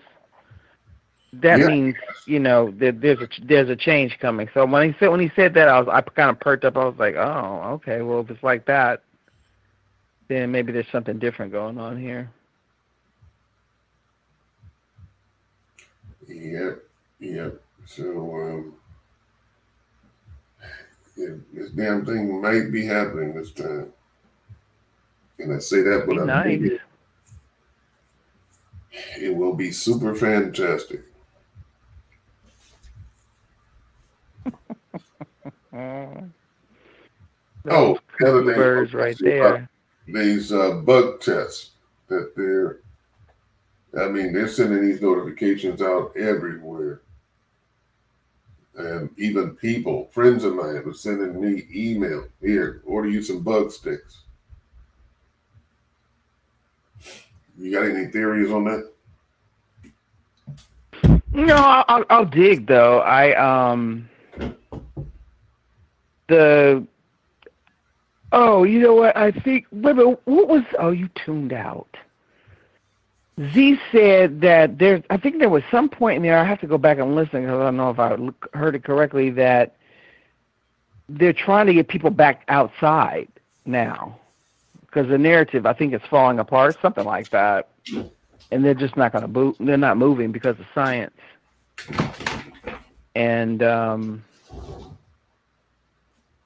That 1.42 1.60
Yeah. 1.60 1.68
means 1.68 1.96
you 2.26 2.40
know 2.40 2.72
that 2.78 3.02
there's 3.02 3.20
a 3.22 3.28
there's 3.44 3.70
a 3.70 3.76
change 3.76 4.18
coming. 4.20 4.50
So 4.54 4.66
when 4.66 4.92
he 4.92 4.96
said 5.00 5.10
when 5.10 5.20
he 5.20 5.32
said 5.36 5.54
that, 5.56 5.68
I 5.68 5.80
was 5.80 5.88
I 5.90 6.02
kind 6.02 6.30
of 6.30 6.40
perked 6.40 6.64
up. 6.64 6.78
I 6.78 6.86
was 6.86 6.96
like, 6.98 7.16
oh, 7.16 7.72
okay. 7.76 8.02
Well, 8.02 8.22
if 8.22 8.30
it's 8.30 8.44
like 8.44 8.66
that, 8.66 9.02
then 10.28 10.52
maybe 10.52 10.72
there's 10.72 10.88
something 10.92 11.20
different 11.20 11.52
going 11.52 11.78
on 11.80 12.00
here. 12.00 12.30
Yep, 16.28 16.84
yep. 17.20 17.62
So, 17.86 18.04
um, 18.36 18.74
yeah, 21.18 21.36
this 21.54 21.70
damn 21.72 22.06
thing 22.06 22.42
might 22.42 22.72
be 22.72 22.86
happening 22.86 23.34
this 23.34 23.52
time. 23.52 23.92
And 25.40 25.54
I 25.54 25.60
say 25.60 25.82
that, 25.82 26.06
but 26.08 26.20
I 26.20 26.26
nice. 26.26 26.80
It 29.18 29.36
will 29.36 29.54
be 29.54 29.72
super 29.72 30.16
fantastic. 30.16 31.02
Mm. 35.74 36.30
Oh, 37.70 37.98
the 38.20 38.30
other 38.30 38.46
thing 38.46 38.56
birds 38.56 38.94
right 38.94 39.18
there. 39.20 39.70
These 40.08 40.52
uh, 40.52 40.74
bug 40.76 41.22
tests 41.22 41.72
that 42.10 42.34
they're, 42.36 42.80
I 44.00 44.10
mean, 44.10 44.34
they're 44.34 44.48
sending 44.50 44.82
these 44.86 45.02
notifications 45.02 45.82
out 45.82 46.16
everywhere. 46.18 47.02
And 48.76 49.10
even 49.18 49.52
people, 49.56 50.10
friends 50.12 50.44
of 50.44 50.56
mine, 50.56 50.84
were 50.84 50.94
sending 50.94 51.40
me 51.40 51.64
email 51.74 52.26
here, 52.42 52.82
order 52.86 53.08
you 53.08 53.22
some 53.22 53.42
bug 53.42 53.72
sticks. 53.72 54.22
You 57.58 57.72
got 57.72 57.86
any 57.86 58.08
theories 58.08 58.52
on 58.52 58.64
that? 58.66 58.90
No, 61.34 61.56
I'll, 61.56 61.86
I'll- 61.88 62.06
I'll 62.10 62.26
dig 62.26 62.66
though. 62.68 63.00
I 63.02 63.34
um 63.36 64.10
the 66.34 66.88
oh, 68.32 68.64
you 68.64 68.80
know 68.80 68.96
what? 68.96 69.16
I 69.16 69.32
think 69.32 69.68
wait, 69.72 69.96
what 69.96 70.48
was? 70.48 70.64
Oh, 70.80 70.92
you 70.92 71.10
tuned 71.10 71.54
out. 71.54 71.96
Z 73.40 73.80
said 73.92 74.42
that 74.42 74.78
there. 74.78 75.04
I 75.10 75.18
think 75.18 75.40
there 75.40 75.50
was 75.50 75.64
some 75.72 75.90
point 75.90 76.18
in 76.18 76.24
there. 76.24 76.38
I 76.38 76.44
have 76.44 76.60
to 76.62 76.68
go 76.68 76.78
back 76.78 76.98
and 77.00 77.16
listen 77.16 77.42
because 77.42 77.60
I 77.60 77.64
don't 77.64 77.78
know 77.78 77.90
if 77.90 78.00
I 78.00 78.58
heard 78.58 78.76
it 78.76 78.84
correctly. 78.84 79.30
That 79.32 79.76
they're 81.10 81.34
trying 81.34 81.68
to 81.68 81.74
get 81.74 81.88
people 81.88 82.10
back 82.10 82.44
outside 82.48 83.28
now 83.66 84.20
because 84.82 85.08
the 85.08 85.18
narrative 85.18 85.66
I 85.66 85.74
think 85.74 85.94
is 85.94 86.02
falling 86.10 86.40
apart, 86.40 86.78
something 86.82 87.06
like 87.06 87.30
that, 87.30 87.70
and 88.52 88.64
they're 88.64 88.74
just 88.74 88.98
not 88.98 89.12
going 89.12 89.24
to 89.24 89.28
boot. 89.28 89.56
They're 89.60 89.78
not 89.78 89.98
moving 89.98 90.32
because 90.32 90.60
of 90.60 90.66
science. 90.74 91.14
And 93.16 93.62
um, 93.62 94.24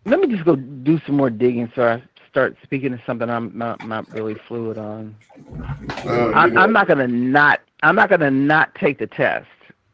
let 0.08 0.20
me 0.22 0.28
just 0.28 0.46
go 0.46 0.56
do 0.56 1.00
some 1.06 1.16
more 1.16 1.30
digging 1.30 1.72
so 1.76 1.88
I 1.88 2.04
start 2.30 2.56
speaking 2.64 2.92
to 2.92 3.02
something 3.06 3.30
I'm 3.30 3.56
not 3.58 3.86
not 3.88 4.12
really 4.14 4.36
fluid 4.48 4.78
on. 4.78 5.16
Uh, 6.06 6.30
I, 6.30 6.44
I'm 6.44 6.72
not 6.72 6.88
gonna 6.88 7.08
not. 7.08 7.62
I'm 7.84 7.96
not 7.96 8.10
gonna 8.10 8.32
not 8.32 8.74
take 8.76 9.00
the 9.00 9.08
test. 9.08 9.48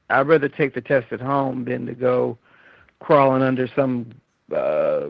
I'd 0.09 0.27
rather 0.27 0.49
take 0.49 0.73
the 0.73 0.81
test 0.81 1.11
at 1.11 1.19
home 1.19 1.65
than 1.65 1.85
to 1.87 1.93
go 1.93 2.37
crawling 2.99 3.41
under 3.41 3.67
some 3.67 4.11
uh, 4.55 5.07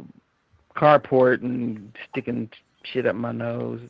carport 0.76 1.42
and 1.42 1.96
sticking 2.10 2.50
shit 2.84 3.06
up 3.06 3.16
my 3.16 3.32
nose. 3.32 3.82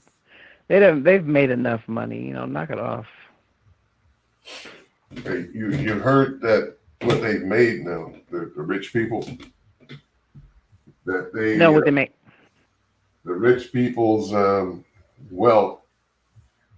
They 0.67 0.79
don't. 0.79 1.03
They've 1.03 1.25
made 1.25 1.51
enough 1.51 1.81
money. 1.87 2.25
You 2.25 2.33
know, 2.33 2.45
knock 2.45 2.71
it 2.71 2.79
off. 2.79 3.05
hey, 4.43 5.47
you 5.53 5.69
you 5.71 5.99
heard 5.99 6.41
that 6.41 6.77
what 7.01 7.21
they've 7.21 7.43
made 7.43 7.85
now, 7.85 8.13
the, 8.31 8.51
the 8.55 8.61
rich 8.61 8.93
people, 8.93 9.27
that 11.05 11.31
they 11.33 11.57
No, 11.57 11.71
what 11.71 11.85
they 11.85 11.91
make. 11.91 12.13
the 13.25 13.33
rich 13.33 13.71
people's 13.71 14.33
um, 14.33 14.83
wealth 15.31 15.79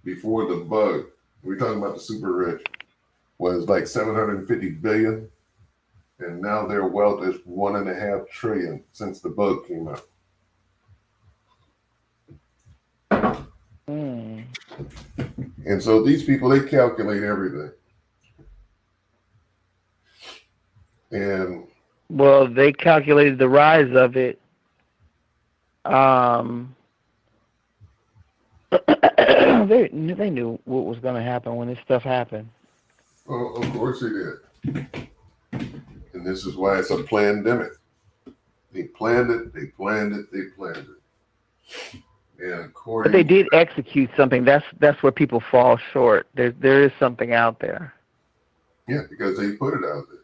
before 0.04 0.46
the 0.48 0.56
bug, 0.64 1.06
we're 1.42 1.56
talking 1.56 1.78
about 1.78 1.94
the 1.94 2.00
super 2.00 2.32
rich, 2.32 2.64
was 3.38 3.68
like 3.68 3.86
750 3.86 4.70
billion. 4.70 5.28
And 6.18 6.40
now 6.40 6.66
their 6.66 6.86
wealth 6.86 7.24
is 7.24 7.36
one 7.44 7.76
and 7.76 7.88
a 7.90 7.94
half 7.94 8.28
trillion 8.30 8.82
since 8.92 9.20
the 9.20 9.28
bug 9.28 9.66
came 9.66 9.88
out. 9.88 10.06
Hmm. 13.86 14.40
And 15.66 15.82
so 15.82 16.02
these 16.02 16.24
people, 16.24 16.48
they 16.48 16.60
calculate 16.66 17.22
everything. 17.22 17.70
And 21.12 21.66
Well, 22.08 22.46
they 22.46 22.72
calculated 22.72 23.38
the 23.38 23.48
rise 23.48 23.94
of 23.94 24.16
it. 24.16 24.40
Um, 25.84 26.74
they 28.88 29.88
they 29.92 30.30
knew 30.30 30.58
what 30.64 30.84
was 30.84 30.98
going 30.98 31.14
to 31.14 31.22
happen 31.22 31.56
when 31.56 31.68
this 31.68 31.78
stuff 31.84 32.02
happened. 32.02 32.48
well, 33.26 33.56
of 33.56 33.72
course 33.72 34.00
they 34.00 34.08
did. 34.08 35.08
And 36.12 36.26
this 36.26 36.46
is 36.46 36.56
why 36.56 36.78
it's 36.78 36.90
a 36.90 37.02
pandemic. 37.04 37.72
They 38.72 38.84
planned 38.84 39.30
it, 39.30 39.54
they 39.54 39.66
planned 39.66 40.14
it, 40.14 40.26
they 40.32 40.42
planned 40.56 40.86
it. 40.88 42.02
And 42.38 42.66
according 42.66 43.10
But 43.10 43.16
they 43.16 43.24
did 43.24 43.46
execute 43.52 44.10
something. 44.16 44.44
That's 44.44 44.64
that's 44.78 45.02
where 45.02 45.12
people 45.12 45.40
fall 45.40 45.78
short. 45.92 46.26
There 46.34 46.50
there 46.52 46.82
is 46.82 46.92
something 46.98 47.32
out 47.32 47.60
there. 47.60 47.94
Yeah, 48.88 49.02
because 49.08 49.38
they 49.38 49.52
put 49.52 49.74
it 49.74 49.84
out 49.84 50.04
there. 50.10 50.15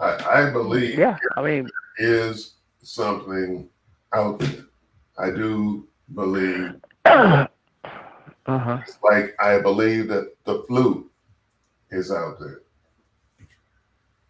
I, 0.00 0.42
I 0.46 0.50
believe 0.50 0.98
Yeah, 0.98 1.16
I 1.36 1.42
mean, 1.42 1.68
is 1.98 2.54
something 2.82 3.68
out 4.12 4.38
there. 4.38 4.64
I 5.18 5.30
do 5.30 5.88
believe, 6.14 6.74
uh 7.04 7.46
huh. 8.46 8.78
it's 8.82 8.98
like 9.02 9.34
I 9.40 9.58
believe 9.60 10.08
that 10.08 10.34
the 10.44 10.62
flu 10.66 11.10
is 11.90 12.10
out 12.10 12.38
there. 12.38 12.60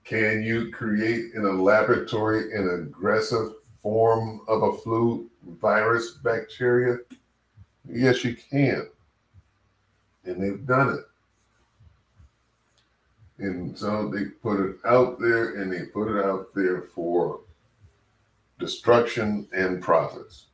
Can 0.04 0.42
you 0.42 0.70
create 0.70 1.34
in 1.34 1.44
a 1.44 1.50
laboratory 1.50 2.52
an 2.56 2.86
aggressive 2.86 3.54
form 3.82 4.40
of 4.46 4.62
a 4.62 4.78
flu 4.78 5.28
virus 5.60 6.18
bacteria? 6.22 6.98
Yes, 7.88 8.24
you 8.24 8.36
can. 8.36 8.88
And 10.24 10.40
they've 10.40 10.64
done 10.64 10.90
it. 10.90 11.04
And 13.38 13.76
so 13.78 14.08
they 14.08 14.26
put 14.26 14.60
it 14.60 14.76
out 14.86 15.20
there 15.20 15.56
and 15.60 15.72
they 15.72 15.86
put 15.86 16.08
it 16.08 16.24
out 16.24 16.54
there 16.54 16.82
for 16.82 17.40
destruction 18.58 19.46
and 19.52 19.82
profits. 19.82 20.46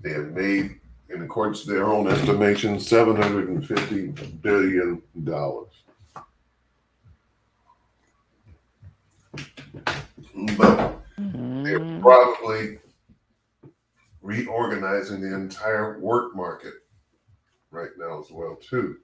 They 0.00 0.12
have 0.12 0.32
made 0.32 0.80
in 1.10 1.22
accordance 1.22 1.62
to 1.64 1.70
their 1.70 1.86
own 1.86 2.08
estimation, 2.08 2.80
seven 2.80 3.16
hundred 3.16 3.48
and 3.48 3.66
fifty 3.66 4.08
billion 4.42 5.02
dollars. 5.24 5.70
But 10.56 11.00
they're 11.64 11.80
Mm, 11.80 12.00
probably 12.00 12.78
reorganizing 14.22 15.20
the 15.20 15.34
entire 15.34 16.00
work 16.00 16.34
market 16.34 16.74
right 17.70 17.90
now 17.96 18.20
as 18.20 18.30
well 18.30 18.56
too. 18.56 18.98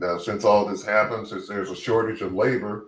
Now, 0.00 0.16
since 0.16 0.44
all 0.44 0.64
this 0.64 0.82
happens, 0.82 1.28
since 1.28 1.46
there's 1.46 1.70
a 1.70 1.76
shortage 1.76 2.22
of 2.22 2.32
labor, 2.32 2.86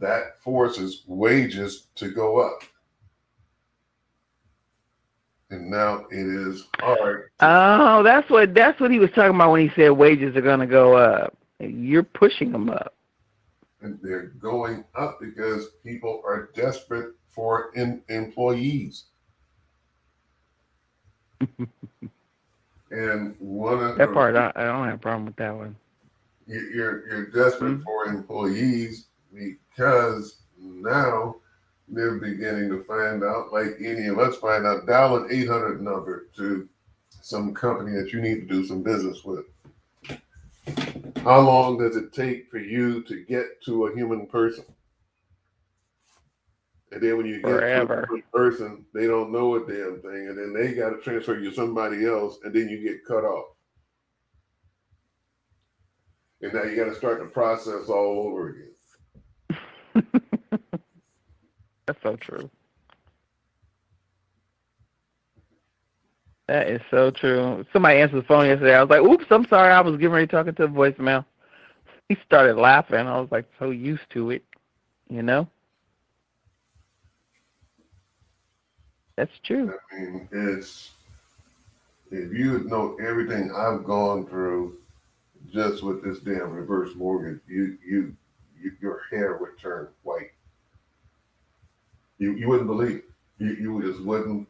that 0.00 0.42
forces 0.42 1.04
wages 1.06 1.86
to 1.94 2.10
go 2.10 2.38
up. 2.38 2.62
And 5.50 5.70
now 5.70 6.04
it 6.10 6.26
is 6.26 6.66
hard. 6.80 7.30
Oh, 7.38 8.02
that's 8.02 8.28
what 8.28 8.52
that's 8.54 8.80
what 8.80 8.90
he 8.90 8.98
was 8.98 9.10
talking 9.10 9.36
about 9.36 9.52
when 9.52 9.68
he 9.68 9.72
said 9.76 9.90
wages 9.90 10.34
are 10.34 10.40
gonna 10.40 10.66
go 10.66 10.96
up. 10.96 11.38
You're 11.60 12.02
pushing 12.02 12.50
them 12.50 12.68
up. 12.68 12.94
And 13.80 14.00
they're 14.02 14.32
going 14.40 14.84
up 14.96 15.20
because 15.20 15.68
people 15.84 16.20
are 16.26 16.50
desperate 16.56 17.12
for 17.28 17.70
in, 17.76 18.02
employees. 18.08 19.04
and 22.90 23.34
one 23.38 23.82
of 23.82 23.98
That 23.98 24.12
part, 24.12 24.36
I, 24.36 24.52
I 24.54 24.64
don't 24.64 24.84
have 24.86 24.94
a 24.94 24.98
problem 24.98 25.26
with 25.26 25.36
that 25.36 25.54
one. 25.54 25.74
you- 26.46 26.70
you're 26.74 27.06
you're 27.08 27.26
desperate 27.26 27.78
Mhm. 27.80 27.84
for 27.84 28.04
employees 28.06 29.06
because 29.34 30.36
now 30.60 31.36
they're 31.88 32.16
beginning 32.18 32.68
to 32.70 32.82
find 32.84 33.22
out, 33.24 33.52
like 33.52 33.76
any 33.80 34.06
of 34.06 34.18
us 34.18 34.36
find 34.36 34.66
out, 34.66 34.86
dial 34.86 35.16
an 35.16 35.28
800 35.30 35.80
number 35.82 36.26
to 36.36 36.68
some 37.22 37.52
company 37.54 37.92
that 37.96 38.12
you 38.12 38.20
need 38.20 38.48
to 38.48 38.54
do 38.54 38.64
some 38.64 38.82
business 38.82 39.24
with. 39.24 39.44
How 41.24 41.40
long 41.40 41.78
does 41.78 41.96
it 41.96 42.12
take 42.12 42.48
for 42.50 42.58
you 42.58 43.02
to 43.04 43.24
get 43.24 43.60
to 43.64 43.86
a 43.86 43.94
human 43.94 44.26
person? 44.26 44.64
And 46.92 47.02
then 47.02 47.16
when 47.16 47.26
you 47.26 47.36
get 47.42 47.50
Forever. 47.50 47.94
to 47.96 48.02
a 48.02 48.06
human 48.06 48.22
person, 48.32 48.84
they 48.94 49.06
don't 49.06 49.32
know 49.32 49.56
a 49.56 49.60
damn 49.60 50.00
thing, 50.00 50.28
and 50.28 50.38
then 50.38 50.52
they 50.54 50.72
got 50.72 50.90
to 50.90 51.00
transfer 51.00 51.36
you 51.38 51.50
to 51.50 51.56
somebody 51.56 52.06
else, 52.06 52.38
and 52.44 52.54
then 52.54 52.68
you 52.68 52.80
get 52.80 53.04
cut 53.04 53.24
off. 53.24 53.46
And 56.42 56.52
now 56.52 56.62
you 56.62 56.76
got 56.76 56.84
to 56.84 56.94
start 56.94 57.18
the 57.18 57.26
process 57.26 57.88
all 57.88 58.28
over 58.28 58.50
again. 58.50 60.06
That's 61.86 62.02
so 62.02 62.16
true. 62.16 62.50
That 66.48 66.68
is 66.68 66.80
so 66.90 67.10
true. 67.10 67.64
Somebody 67.72 67.98
answered 67.98 68.18
the 68.22 68.26
phone 68.26 68.46
yesterday. 68.46 68.76
I 68.76 68.82
was 68.82 68.90
like, 68.90 69.02
"Oops, 69.02 69.24
I'm 69.30 69.46
sorry. 69.48 69.72
I 69.72 69.80
was 69.80 69.96
getting 69.96 70.10
ready 70.10 70.28
talking 70.28 70.54
to 70.54 70.64
a 70.64 70.68
voicemail." 70.68 71.24
He 72.08 72.16
started 72.24 72.56
laughing. 72.56 73.06
I 73.06 73.18
was 73.18 73.28
like, 73.32 73.46
so 73.58 73.70
used 73.70 74.08
to 74.10 74.30
it, 74.30 74.44
you 75.08 75.22
know. 75.22 75.48
That's 79.16 79.38
true. 79.44 79.72
I 79.92 79.98
mean, 79.98 80.28
it's 80.30 80.90
if 82.10 82.32
you 82.32 82.64
know 82.64 82.96
everything 83.00 83.50
I've 83.50 83.84
gone 83.84 84.26
through 84.26 84.76
just 85.52 85.82
with 85.82 86.04
this 86.04 86.18
damn 86.20 86.52
reverse 86.52 86.94
mortgage, 86.94 87.40
you 87.48 87.78
you, 87.86 88.16
you 88.60 88.72
your 88.80 89.02
hair 89.10 89.38
would 89.38 89.58
turn 89.58 89.88
white. 90.02 90.32
You 92.18 92.32
you 92.32 92.48
wouldn't 92.48 92.68
believe 92.68 92.96
it. 92.96 93.04
You 93.38 93.54
you 93.54 93.90
just 93.90 94.04
wouldn't 94.04 94.46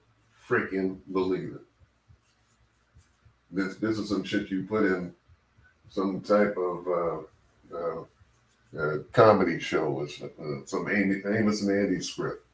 freaking 0.49 0.99
believe 1.13 1.55
it. 1.55 1.63
This 3.53 3.77
this 3.77 3.99
is 3.99 4.09
some 4.09 4.25
shit 4.25 4.51
you 4.51 4.65
put 4.65 4.85
in 4.85 5.15
some 5.91 6.21
type 6.21 6.57
of 6.57 6.89
uh, 6.89 7.77
uh, 7.77 8.05
uh, 8.79 8.99
comedy 9.13 9.61
show. 9.61 10.07
Uh, 10.23 10.67
some 10.67 10.89
Amy, 10.89 11.23
Amos 11.25 11.63
and 11.63 11.71
Andy 11.71 12.01
script. 12.01 12.47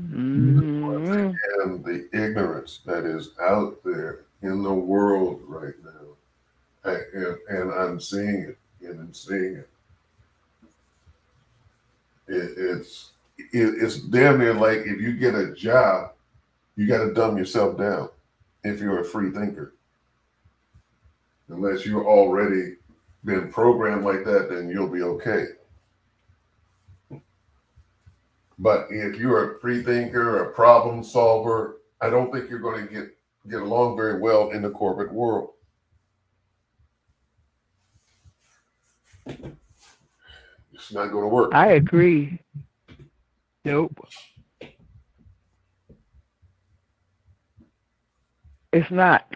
mm 0.00 1.34
and 1.64 1.84
the 1.84 2.08
that 2.86 3.04
is 3.04 3.30
out 3.40 3.78
there 3.84 4.24
in 4.42 4.62
the 4.62 4.72
world 4.74 5.40
right 5.46 5.74
now. 5.84 5.90
I- 6.90 7.04
And, 7.14 7.36
and 7.48 7.72
I'm 7.72 8.00
seeing 8.00 8.42
it, 8.42 8.58
and 8.80 9.00
I'm 9.00 9.14
seeing 9.14 9.56
it. 9.56 9.68
it 12.28 12.52
it's 12.56 13.10
it, 13.38 13.82
it's 13.82 13.98
damn 14.00 14.38
near 14.38 14.54
like 14.54 14.78
if 14.80 15.00
you 15.00 15.12
get 15.12 15.34
a 15.34 15.52
job, 15.54 16.12
you 16.76 16.86
got 16.86 17.04
to 17.04 17.12
dumb 17.14 17.36
yourself 17.36 17.76
down 17.78 18.08
if 18.64 18.80
you're 18.80 19.00
a 19.00 19.04
free 19.04 19.30
thinker. 19.30 19.74
Unless 21.48 21.84
you're 21.86 22.06
already 22.06 22.76
been 23.24 23.50
programmed 23.52 24.04
like 24.04 24.24
that, 24.24 24.48
then 24.50 24.68
you'll 24.68 24.88
be 24.88 25.02
okay. 25.02 25.46
But 28.58 28.86
if 28.90 29.16
you're 29.16 29.52
a 29.56 29.60
free 29.60 29.82
thinker, 29.82 30.44
a 30.44 30.52
problem 30.52 31.04
solver, 31.04 31.76
I 32.00 32.10
don't 32.10 32.32
think 32.32 32.50
you're 32.50 32.58
going 32.58 32.86
to 32.86 32.92
get 32.92 33.08
get 33.48 33.62
along 33.62 33.96
very 33.96 34.20
well 34.20 34.50
in 34.50 34.62
the 34.62 34.70
corporate 34.70 35.12
world. 35.12 35.50
It's 40.72 40.92
not 40.92 41.10
going 41.10 41.24
to 41.24 41.28
work. 41.28 41.50
I 41.54 41.72
agree. 41.72 42.38
Nope. 43.64 43.98
It's 48.72 48.90
not. 48.90 49.26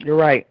You're 0.00 0.16
right. 0.16 0.46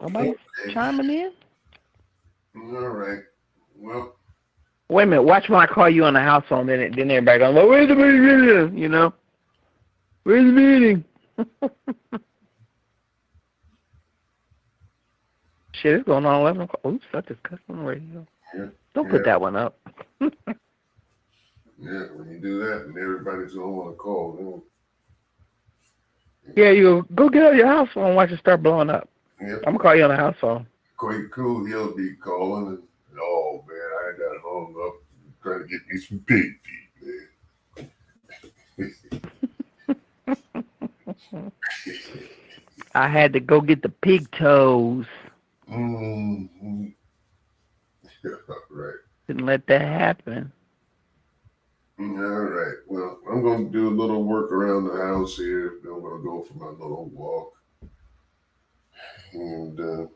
Nobody's 0.00 0.36
Okay. 0.60 0.74
chiming 0.74 1.10
in. 1.10 1.32
All 2.56 2.88
right. 2.88 3.20
Well, 3.78 4.14
Wait 4.90 5.02
a 5.02 5.06
minute. 5.06 5.22
Watch 5.22 5.48
when 5.50 5.60
I 5.60 5.66
call 5.66 5.90
you 5.90 6.04
on 6.06 6.14
the 6.14 6.20
house 6.20 6.44
phone. 6.48 6.66
Then, 6.66 6.80
then 6.96 7.10
everybody 7.10 7.38
goes, 7.40 7.54
well, 7.54 7.68
"Where's 7.68 7.88
the 7.88 7.94
meeting?" 7.94 8.78
You 8.78 8.88
know, 8.88 9.12
where's 10.24 10.44
the 10.46 10.52
meeting? 10.52 11.04
Shit, 15.72 15.92
it's 15.94 16.04
going 16.06 16.24
on 16.26 16.40
eleven 16.40 16.62
o'clock. 16.62 16.80
Oops, 16.86 17.04
I 17.14 17.20
just 17.22 17.42
cussed 17.42 17.62
on 17.68 17.76
the 17.78 17.82
radio. 17.82 18.26
Yeah. 18.56 18.66
Don't 18.94 19.08
put 19.10 19.20
Yeah. 19.20 19.32
that 19.32 19.40
one 19.40 19.56
up. 19.56 19.78
yeah, 20.20 20.28
when 21.78 22.30
you 22.30 22.38
do 22.40 22.58
that, 22.60 22.86
and 22.86 22.96
everybody's 22.98 23.54
going 23.54 23.66
to 23.66 23.72
want 23.72 23.90
to 23.92 23.96
call. 23.96 24.64
Yeah, 26.56 26.70
you 26.70 26.82
go, 26.82 27.02
go 27.14 27.28
get 27.28 27.42
out 27.44 27.54
your 27.56 27.66
house 27.66 27.90
phone. 27.92 28.14
Watch 28.16 28.30
it 28.30 28.38
start 28.40 28.62
blowing 28.62 28.88
up. 28.90 29.08
Yep. 29.40 29.58
I'm 29.66 29.74
gonna 29.74 29.78
call 29.78 29.94
you 29.94 30.04
on 30.04 30.10
the 30.10 30.16
house 30.16 30.34
phone. 30.40 30.66
Quite 30.96 31.30
cool. 31.32 31.64
He'll 31.66 31.94
be 31.94 32.14
calling, 32.16 32.68
and 33.10 33.18
oh 33.20 33.62
I 34.58 34.72
got 34.72 34.74
hung 34.74 34.74
up 34.86 34.94
trying 35.42 35.62
to 35.62 35.68
get 35.68 35.80
me 35.88 36.00
some 36.00 36.18
pig 36.26 36.52
feet, 36.62 37.88
man. 41.36 41.52
I 42.94 43.08
had 43.08 43.32
to 43.32 43.40
go 43.40 43.60
get 43.60 43.82
the 43.82 43.88
pig 43.88 44.30
toes. 44.32 45.06
mm 45.70 46.92
Yeah, 48.24 48.30
right. 48.70 48.94
Didn't 49.26 49.46
let 49.46 49.66
that 49.66 49.82
happen. 49.82 50.52
All 52.00 52.06
right. 52.06 52.76
Well, 52.86 53.18
I'm 53.30 53.42
going 53.42 53.66
to 53.66 53.72
do 53.72 53.88
a 53.88 53.90
little 53.90 54.24
work 54.24 54.52
around 54.52 54.84
the 54.84 54.96
house 54.96 55.36
here. 55.36 55.78
I'm 55.84 56.00
going 56.00 56.16
to 56.16 56.24
go 56.24 56.42
for 56.44 56.54
my 56.54 56.70
little 56.70 57.10
walk. 57.12 57.52
And 59.32 59.80
uh, 59.80 60.06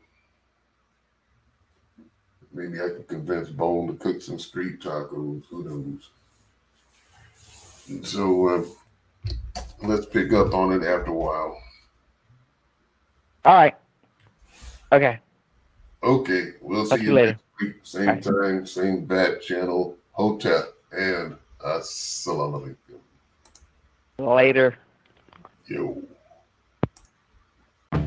maybe 2.53 2.79
I 2.81 2.89
can 2.89 3.03
convince 3.03 3.49
Bone 3.49 3.87
to 3.87 3.93
cook 3.93 4.21
some 4.21 4.39
street 4.39 4.81
tacos. 4.81 5.43
Who 5.49 5.63
knows? 5.63 6.09
And 7.89 8.05
so 8.05 8.47
uh, 8.47 8.63
let's 9.81 10.05
pick 10.05 10.31
up 10.33 10.53
on 10.53 10.71
it 10.73 10.85
after 10.85 11.11
a 11.11 11.13
while. 11.13 11.61
All 13.45 13.53
right. 13.55 13.75
Okay. 14.91 15.19
Okay. 16.01 16.51
We'll 16.61 16.87
Talk 16.87 16.99
see 16.99 17.05
you 17.05 17.13
later. 17.13 17.31
next 17.31 17.43
week. 17.61 17.75
Same 17.83 18.05
Bye. 18.05 18.19
time, 18.19 18.65
same 18.65 19.05
bat 19.05 19.41
channel, 19.41 19.97
Hotep, 20.13 20.73
and 20.91 21.35
Assalamu 21.59 22.75
alaikum. 24.19 24.35
Later. 24.35 24.77
Yo. 25.67 26.01